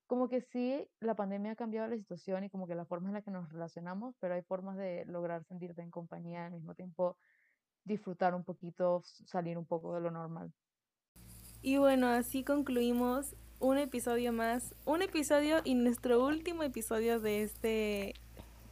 como 0.08 0.30
que 0.30 0.41
sí, 0.41 0.89
la 1.00 1.15
pandemia 1.15 1.52
ha 1.52 1.56
cambiado 1.56 1.88
la 1.88 1.97
situación 1.97 2.45
y 2.45 2.50
como 2.50 2.65
que 2.65 2.76
la 2.76 2.86
forma 2.86 3.10
en 3.10 3.13
la 3.13 3.21
que 3.21 3.32
nos 3.32 3.50
relacionamos, 3.52 4.15
pero 4.19 4.36
hay 4.36 4.41
formas 4.41 4.78
de 4.78 5.06
lograr 5.06 5.43
sentirte 5.43 5.82
en 5.82 5.91
compañía 5.91 6.45
al 6.45 6.54
mismo 6.54 6.73
tiempo 6.73 7.17
disfrutar 7.84 8.36
un 8.36 8.43
poquito, 8.43 9.02
salir 9.26 9.58
un 9.58 9.65
poco 9.65 9.93
de 9.93 10.02
lo 10.02 10.12
normal. 10.12 10.54
Y 11.62 11.78
bueno, 11.78 12.08
así 12.08 12.43
concluimos 12.43 13.36
un 13.60 13.78
episodio 13.78 14.32
más, 14.32 14.76
un 14.86 15.02
episodio 15.02 15.58
y 15.63 15.76
nuestro 15.76 16.26
último 16.26 16.63
episodio 16.63 17.19
de 17.19 17.43
este 17.43 18.13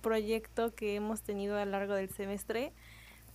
proyecto 0.06 0.76
que 0.76 0.94
hemos 0.94 1.24
tenido 1.24 1.58
a 1.58 1.66
lo 1.66 1.72
largo 1.72 1.96
del 1.96 2.12
semestre 2.12 2.74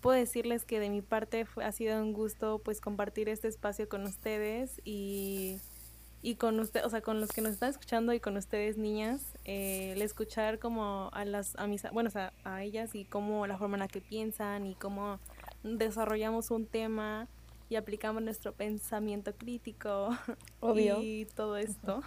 puedo 0.00 0.16
decirles 0.16 0.64
que 0.64 0.78
de 0.78 0.88
mi 0.88 1.02
parte 1.02 1.46
ha 1.62 1.72
sido 1.72 2.00
un 2.00 2.12
gusto 2.12 2.60
pues 2.64 2.80
compartir 2.80 3.28
este 3.28 3.48
espacio 3.48 3.88
con 3.88 4.04
ustedes 4.04 4.80
y, 4.84 5.58
y 6.22 6.36
con 6.36 6.58
usted, 6.60 6.84
o 6.84 6.90
sea, 6.90 7.00
con 7.00 7.20
los 7.20 7.30
que 7.30 7.40
nos 7.40 7.52
están 7.52 7.70
escuchando 7.70 8.12
y 8.12 8.20
con 8.20 8.36
ustedes 8.36 8.76
niñas, 8.78 9.34
eh, 9.44 9.92
el 9.94 10.02
escuchar 10.02 10.58
como 10.60 11.10
a 11.12 11.24
las 11.24 11.56
a 11.56 11.66
mis, 11.66 11.82
bueno, 11.92 12.08
o 12.08 12.12
sea, 12.12 12.32
a 12.44 12.62
ellas 12.62 12.94
y 12.94 13.04
cómo 13.04 13.46
la 13.46 13.58
forma 13.58 13.76
en 13.76 13.80
la 13.80 13.88
que 13.88 14.00
piensan 14.00 14.66
y 14.66 14.74
cómo 14.74 15.18
desarrollamos 15.62 16.50
un 16.50 16.66
tema 16.66 17.28
y 17.68 17.76
aplicamos 17.76 18.22
nuestro 18.22 18.52
pensamiento 18.52 19.34
crítico 19.34 20.16
Obvio. 20.60 21.00
y 21.02 21.26
todo 21.36 21.56
esto. 21.56 22.02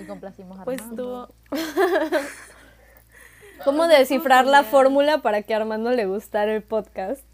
Y 0.00 0.06
complacimos 0.06 0.58
a 0.58 0.64
Pues 0.64 0.82
tuvo 0.96 1.28
¿Cómo 3.62 3.86
descifrar 3.86 4.46
la 4.46 4.64
fórmula 4.64 5.18
para 5.18 5.42
que 5.42 5.54
a 5.54 5.58
Armando 5.58 5.90
le 5.90 6.06
gustara 6.06 6.54
el 6.54 6.62
podcast? 6.62 7.24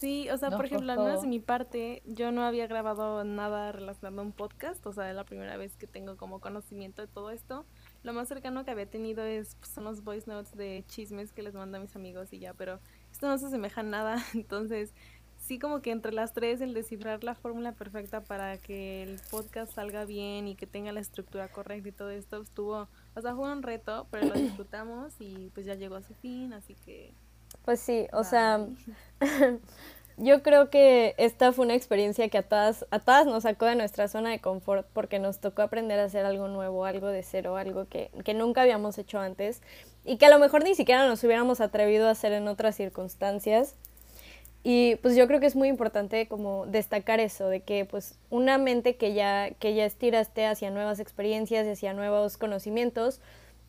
Sí, 0.00 0.30
o 0.30 0.38
sea, 0.38 0.50
por 0.50 0.64
ejemplo, 0.64 0.90
al 0.92 0.98
menos 0.98 1.20
de 1.20 1.28
mi 1.28 1.40
parte, 1.40 2.02
yo 2.06 2.32
no 2.32 2.42
había 2.42 2.66
grabado 2.66 3.22
nada 3.22 3.70
relacionado 3.70 4.22
a 4.22 4.24
un 4.24 4.32
podcast, 4.32 4.84
o 4.86 4.94
sea, 4.94 5.10
es 5.10 5.14
la 5.14 5.24
primera 5.24 5.58
vez 5.58 5.76
que 5.76 5.86
tengo 5.86 6.16
como 6.16 6.40
conocimiento 6.40 7.02
de 7.02 7.08
todo 7.08 7.30
esto. 7.30 7.66
Lo 8.02 8.14
más 8.14 8.26
cercano 8.26 8.64
que 8.64 8.70
había 8.70 8.86
tenido 8.86 9.22
es, 9.22 9.56
pues, 9.56 9.70
son 9.70 9.84
los 9.84 10.02
voice 10.02 10.30
notes 10.30 10.56
de 10.56 10.84
chismes 10.88 11.32
que 11.32 11.42
les 11.42 11.52
mando 11.52 11.76
a 11.76 11.80
mis 11.80 11.94
amigos 11.96 12.32
y 12.32 12.38
ya, 12.38 12.54
pero 12.54 12.80
esto 13.12 13.28
no 13.28 13.36
se 13.36 13.46
asemeja 13.46 13.82
a 13.82 13.84
nada, 13.84 14.16
entonces 14.34 14.94
sí 15.36 15.58
como 15.58 15.82
que 15.82 15.90
entre 15.90 16.12
las 16.12 16.32
tres 16.32 16.62
el 16.62 16.72
descifrar 16.72 17.22
la 17.24 17.34
fórmula 17.34 17.72
perfecta 17.72 18.22
para 18.22 18.56
que 18.58 19.02
el 19.02 19.20
podcast 19.30 19.74
salga 19.74 20.04
bien 20.06 20.46
y 20.46 20.54
que 20.54 20.66
tenga 20.66 20.92
la 20.92 21.00
estructura 21.00 21.48
correcta 21.48 21.88
y 21.88 21.92
todo 21.92 22.10
esto 22.10 22.40
estuvo, 22.40 22.88
o 23.14 23.20
sea, 23.20 23.34
fue 23.34 23.52
un 23.52 23.62
reto, 23.62 24.06
pero 24.10 24.26
lo 24.26 24.34
disfrutamos 24.34 25.14
y 25.18 25.50
pues 25.54 25.66
ya 25.66 25.74
llegó 25.74 25.96
a 25.96 26.02
su 26.02 26.14
fin, 26.14 26.52
así 26.52 26.74
que... 26.84 27.12
Pues 27.64 27.80
sí, 27.80 28.06
o 28.12 28.24
sea, 28.24 28.66
yo 30.16 30.42
creo 30.42 30.70
que 30.70 31.14
esta 31.18 31.52
fue 31.52 31.64
una 31.64 31.74
experiencia 31.74 32.28
que 32.28 32.38
a 32.38 32.42
todas, 32.42 32.86
a 32.90 33.00
todas 33.00 33.26
nos 33.26 33.42
sacó 33.42 33.66
de 33.66 33.74
nuestra 33.74 34.06
zona 34.06 34.30
de 34.30 34.40
confort 34.40 34.86
porque 34.92 35.18
nos 35.18 35.40
tocó 35.40 35.62
aprender 35.62 35.98
a 35.98 36.04
hacer 36.04 36.24
algo 36.24 36.48
nuevo, 36.48 36.84
algo 36.84 37.08
de 37.08 37.22
cero, 37.22 37.56
algo 37.56 37.86
que, 37.88 38.10
que 38.24 38.34
nunca 38.34 38.62
habíamos 38.62 38.98
hecho 38.98 39.18
antes 39.18 39.62
y 40.04 40.16
que 40.16 40.26
a 40.26 40.30
lo 40.30 40.38
mejor 40.38 40.62
ni 40.62 40.74
siquiera 40.74 41.06
nos 41.06 41.24
hubiéramos 41.24 41.60
atrevido 41.60 42.08
a 42.08 42.12
hacer 42.12 42.32
en 42.32 42.48
otras 42.48 42.76
circunstancias. 42.76 43.74
Y 44.62 44.96
pues 44.96 45.16
yo 45.16 45.26
creo 45.26 45.40
que 45.40 45.46
es 45.46 45.56
muy 45.56 45.68
importante 45.68 46.28
como 46.28 46.66
destacar 46.66 47.18
eso, 47.18 47.48
de 47.48 47.60
que 47.60 47.86
pues 47.86 48.18
una 48.28 48.58
mente 48.58 48.96
que 48.96 49.14
ya, 49.14 49.50
que 49.58 49.74
ya 49.74 49.86
estiraste 49.86 50.46
hacia 50.46 50.70
nuevas 50.70 51.00
experiencias 51.00 51.66
y 51.66 51.70
hacia 51.70 51.94
nuevos 51.94 52.36
conocimientos, 52.36 53.20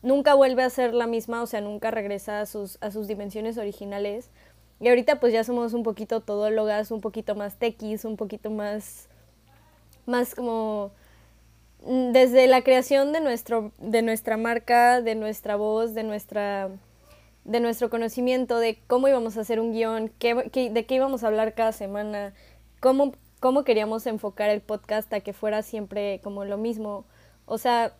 nunca 0.02 0.34
vuelve 0.34 0.62
a 0.62 0.70
ser 0.70 0.92
la 0.92 1.06
misma, 1.06 1.42
o 1.42 1.46
sea, 1.46 1.62
nunca 1.62 1.90
regresa 1.90 2.40
a 2.40 2.46
sus, 2.46 2.76
a 2.82 2.90
sus 2.90 3.08
dimensiones 3.08 3.56
originales. 3.56 4.30
Y 4.80 4.88
ahorita 4.88 5.18
pues 5.18 5.32
ya 5.32 5.44
somos 5.44 5.72
un 5.72 5.82
poquito 5.82 6.20
todólogas, 6.20 6.90
un 6.90 7.00
poquito 7.00 7.34
más 7.36 7.56
tequis, 7.56 8.04
un 8.04 8.16
poquito 8.16 8.50
más, 8.50 9.08
más 10.04 10.34
como 10.34 10.90
mm, 11.86 12.12
desde 12.12 12.48
la 12.48 12.62
creación 12.62 13.12
de, 13.12 13.20
nuestro, 13.20 13.72
de 13.78 14.02
nuestra 14.02 14.36
marca, 14.36 15.00
de 15.00 15.14
nuestra 15.14 15.56
voz, 15.56 15.94
de 15.94 16.02
nuestra 16.02 16.68
de 17.44 17.60
nuestro 17.60 17.90
conocimiento, 17.90 18.58
de 18.58 18.78
cómo 18.86 19.08
íbamos 19.08 19.36
a 19.36 19.40
hacer 19.40 19.60
un 19.60 19.72
guion, 19.72 20.10
qué, 20.18 20.34
de 20.34 20.86
qué 20.86 20.94
íbamos 20.94 21.24
a 21.24 21.26
hablar 21.26 21.54
cada 21.54 21.72
semana, 21.72 22.34
cómo, 22.80 23.12
cómo 23.40 23.64
queríamos 23.64 24.06
enfocar 24.06 24.50
el 24.50 24.60
podcast 24.60 25.12
a 25.12 25.20
que 25.20 25.32
fuera 25.32 25.62
siempre 25.62 26.20
como 26.22 26.44
lo 26.44 26.56
mismo. 26.56 27.04
O 27.46 27.58
sea, 27.58 27.94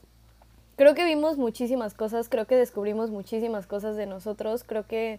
creo 0.77 0.95
que 0.95 1.05
vimos 1.05 1.39
muchísimas 1.39 1.95
cosas, 1.95 2.29
creo 2.29 2.47
que 2.47 2.57
descubrimos 2.57 3.11
muchísimas 3.11 3.67
cosas 3.67 3.97
de 3.97 4.07
nosotros, 4.07 4.65
creo 4.65 4.87
que, 4.87 5.19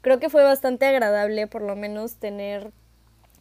creo 0.00 0.18
que 0.18 0.30
fue 0.30 0.42
bastante 0.42 0.86
agradable 0.86 1.46
por 1.46 1.62
lo 1.62 1.76
menos 1.76 2.16
tener 2.16 2.72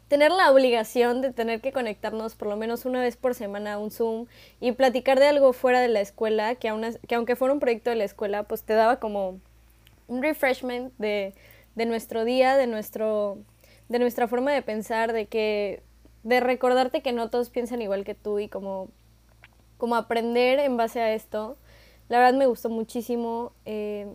tener 0.08 0.32
la 0.32 0.52
obligación 0.52 1.22
de 1.22 1.34
tener 1.34 1.60
que 1.60 1.74
conectarnos 1.74 2.36
por 2.36 2.48
lo 2.48 2.56
menos 2.56 2.86
una 2.86 3.02
vez 3.02 3.18
por 3.18 3.36
semana 3.36 3.74
a 3.74 3.78
un 3.78 3.92
Zoom 3.92 4.28
y 4.62 4.72
platicar 4.72 5.20
de 5.20 5.28
algo 5.28 5.52
fuera 5.52 5.82
de 5.82 5.90
la 5.90 6.00
escuela, 6.00 6.56
que, 6.56 6.74
que 7.08 7.16
aunque 7.16 7.36
fuera 7.36 7.54
un 7.54 7.60
proyecto 7.60 7.90
de 7.90 7.98
la 7.98 8.06
escuela, 8.06 8.44
pues 8.44 8.64
te 8.64 8.74
daba 8.74 9.02
como 9.02 9.40
un 10.08 10.22
refreshment 10.24 10.94
de, 10.98 11.34
de 11.76 11.86
nuestro 11.86 12.26
día, 12.26 12.58
de, 12.58 12.68
nuestro, 12.68 13.38
de 13.90 14.00
nuestra 14.00 14.28
forma 14.28 14.52
de 14.52 14.62
pensar, 14.62 15.14
de 15.14 15.28
que 15.28 15.84
de 16.24 16.40
recordarte 16.40 17.02
que 17.02 17.14
no 17.14 17.30
todos 17.30 17.50
piensan 17.50 17.82
igual 17.82 18.04
que 18.04 18.16
tú 18.16 18.40
y 18.40 18.50
como, 18.50 18.90
como 19.78 19.96
aprender 19.96 20.60
en 20.60 20.78
base 20.78 21.02
a 21.02 21.14
esto. 21.14 21.58
La 22.10 22.20
verdad 22.20 22.38
me 22.38 22.46
gustó 22.48 22.70
muchísimo. 22.70 23.54
eh, 23.66 24.08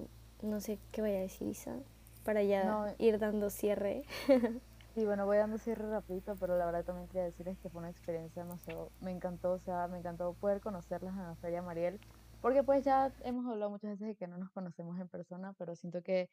no 0.43 0.61
sé 0.61 0.79
qué 0.91 1.03
vaya 1.03 1.19
a 1.19 1.21
decir 1.23 1.47
Isa, 1.49 1.77
para 2.25 2.43
ya 2.43 2.65
No, 2.65 2.87
ir 2.99 3.19
dando 3.19 3.49
cierre. 3.51 4.03
Sí, 4.95 5.07
bueno, 5.07 5.25
voy 5.25 5.39
dando 5.39 5.57
cierre 5.59 5.89
rapidito, 5.91 6.37
pero 6.39 6.59
la 6.59 6.67
verdad 6.67 6.85
también 6.85 7.09
quería 7.09 7.25
decirles 7.25 7.57
que 7.59 7.71
fue 7.71 7.81
una 7.81 7.89
experiencia 7.91 8.43
demasiado, 8.43 8.91
me 9.01 9.11
encantó, 9.11 9.53
o 9.53 9.59
sea, 9.59 9.89
me 9.89 9.99
encantó 9.99 10.35
poder 10.35 10.61
conocerlas 10.61 11.15
en 11.15 11.23
la 11.23 11.35
Feria 11.37 11.63
Mariel, 11.63 11.99
porque 12.43 12.63
pues 12.63 12.85
ya 12.85 13.13
hemos 13.25 13.47
hablado 13.47 13.71
muchas 13.71 13.93
veces 13.93 14.09
de 14.09 14.15
que 14.17 14.27
no 14.27 14.37
nos 14.37 14.51
conocemos 14.51 15.01
en 15.01 15.09
persona, 15.09 15.55
pero 15.55 15.75
siento 15.77 16.03
que 16.03 16.29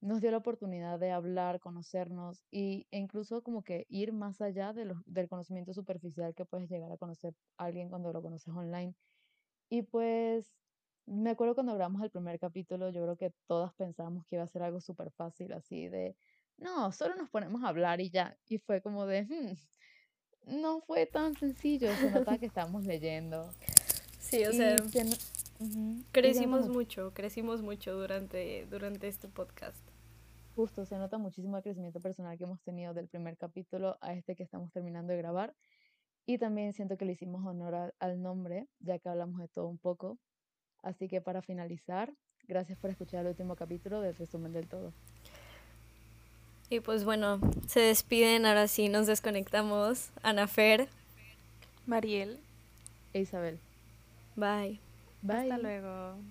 nos 0.00 0.20
dio 0.22 0.30
la 0.30 0.38
oportunidad 0.38 0.98
de 0.98 1.10
hablar, 1.10 1.60
conocernos 1.60 2.42
y, 2.50 2.86
e 2.90 2.98
incluso 2.98 3.42
como 3.42 3.62
que 3.62 3.86
ir 3.90 4.12
más 4.12 4.40
allá 4.40 4.72
de 4.72 4.86
los, 4.86 4.98
del 5.04 5.28
conocimiento 5.28 5.74
superficial 5.74 6.34
que 6.34 6.46
puedes 6.46 6.70
llegar 6.70 6.90
a 6.90 6.96
conocer 6.96 7.34
a 7.58 7.64
alguien 7.66 7.90
cuando 7.90 8.12
lo 8.12 8.22
conoces 8.22 8.48
online. 8.54 8.94
Y 9.68 9.82
pues 9.82 10.52
me 11.06 11.30
acuerdo 11.30 11.54
cuando 11.54 11.74
grabamos 11.74 12.02
el 12.02 12.10
primer 12.10 12.38
capítulo, 12.38 12.88
yo 12.90 13.02
creo 13.02 13.16
que 13.16 13.32
todas 13.46 13.74
pensábamos 13.74 14.24
que 14.24 14.36
iba 14.36 14.44
a 14.44 14.48
ser 14.48 14.62
algo 14.62 14.80
súper 14.80 15.10
fácil, 15.10 15.52
así 15.52 15.88
de, 15.88 16.16
no, 16.56 16.90
solo 16.92 17.14
nos 17.14 17.28
ponemos 17.28 17.62
a 17.62 17.68
hablar 17.68 18.00
y 18.00 18.08
ya. 18.10 18.36
Y 18.48 18.58
fue 18.58 18.80
como 18.80 19.04
de, 19.06 19.24
"Hmm, 19.24 19.56
no 20.60 20.80
fue 20.80 21.06
tan 21.06 21.34
sencillo, 21.36 21.88
se 21.96 22.10
notaba 22.10 22.38
que 22.38 22.46
estábamos 22.54 22.84
leyendo. 22.84 23.50
Sí, 24.18 24.44
o 24.46 24.52
Y 24.52 24.56
sea, 24.56 24.82
se 24.88 25.04
no- 25.04 25.16
crecimos 26.12 26.62
mucho- 26.68 26.72
mucho, 27.04 27.14
crecimos 27.14 27.62
mucho 27.62 27.94
durante, 27.94 28.66
durante 28.66 29.08
este 29.08 29.28
podcast. 29.28 29.78
Justo, 30.56 30.84
se 30.84 30.96
nota 30.98 31.16
muchísimo 31.18 31.56
el 31.56 31.62
crecimiento 31.62 32.00
personal 32.00 32.36
que 32.36 32.44
hemos 32.44 32.60
tenido 32.62 32.92
del 32.92 33.08
primer 33.08 33.36
capítulo 33.36 33.96
a 34.00 34.14
este 34.14 34.34
que 34.36 34.42
estamos 34.42 34.72
terminando 34.72 35.12
de 35.12 35.18
grabar. 35.18 35.54
Y 36.26 36.38
también 36.38 36.72
siento 36.72 36.96
que 36.96 37.04
le 37.04 37.12
hicimos 37.12 37.44
honor 37.46 37.74
a- 37.74 37.92
al 37.98 38.20
nombre, 38.22 38.66
ya 38.80 38.98
que 38.98 39.08
hablamos 39.08 39.40
de 39.40 39.48
todo 39.48 39.68
un 39.68 39.78
poco. 39.78 40.18
Así 40.82 41.08
que 41.08 41.20
para 41.20 41.40
finalizar, 41.42 42.12
gracias 42.46 42.78
por 42.78 42.90
escuchar 42.90 43.20
el 43.20 43.28
último 43.28 43.54
capítulo 43.56 44.00
del 44.00 44.14
resumen 44.16 44.52
del 44.52 44.66
todo. 44.68 44.92
Y 46.68 46.80
pues 46.80 47.04
bueno, 47.04 47.40
se 47.66 47.80
despiden, 47.80 48.46
ahora 48.46 48.68
sí 48.68 48.88
nos 48.88 49.06
desconectamos. 49.06 50.10
Anafer, 50.22 50.88
Mariel, 51.86 52.38
E 53.12 53.20
Isabel. 53.20 53.58
bye. 54.36 54.78
Bye. 55.22 55.36
hasta 55.52 55.58
luego. 55.58 56.22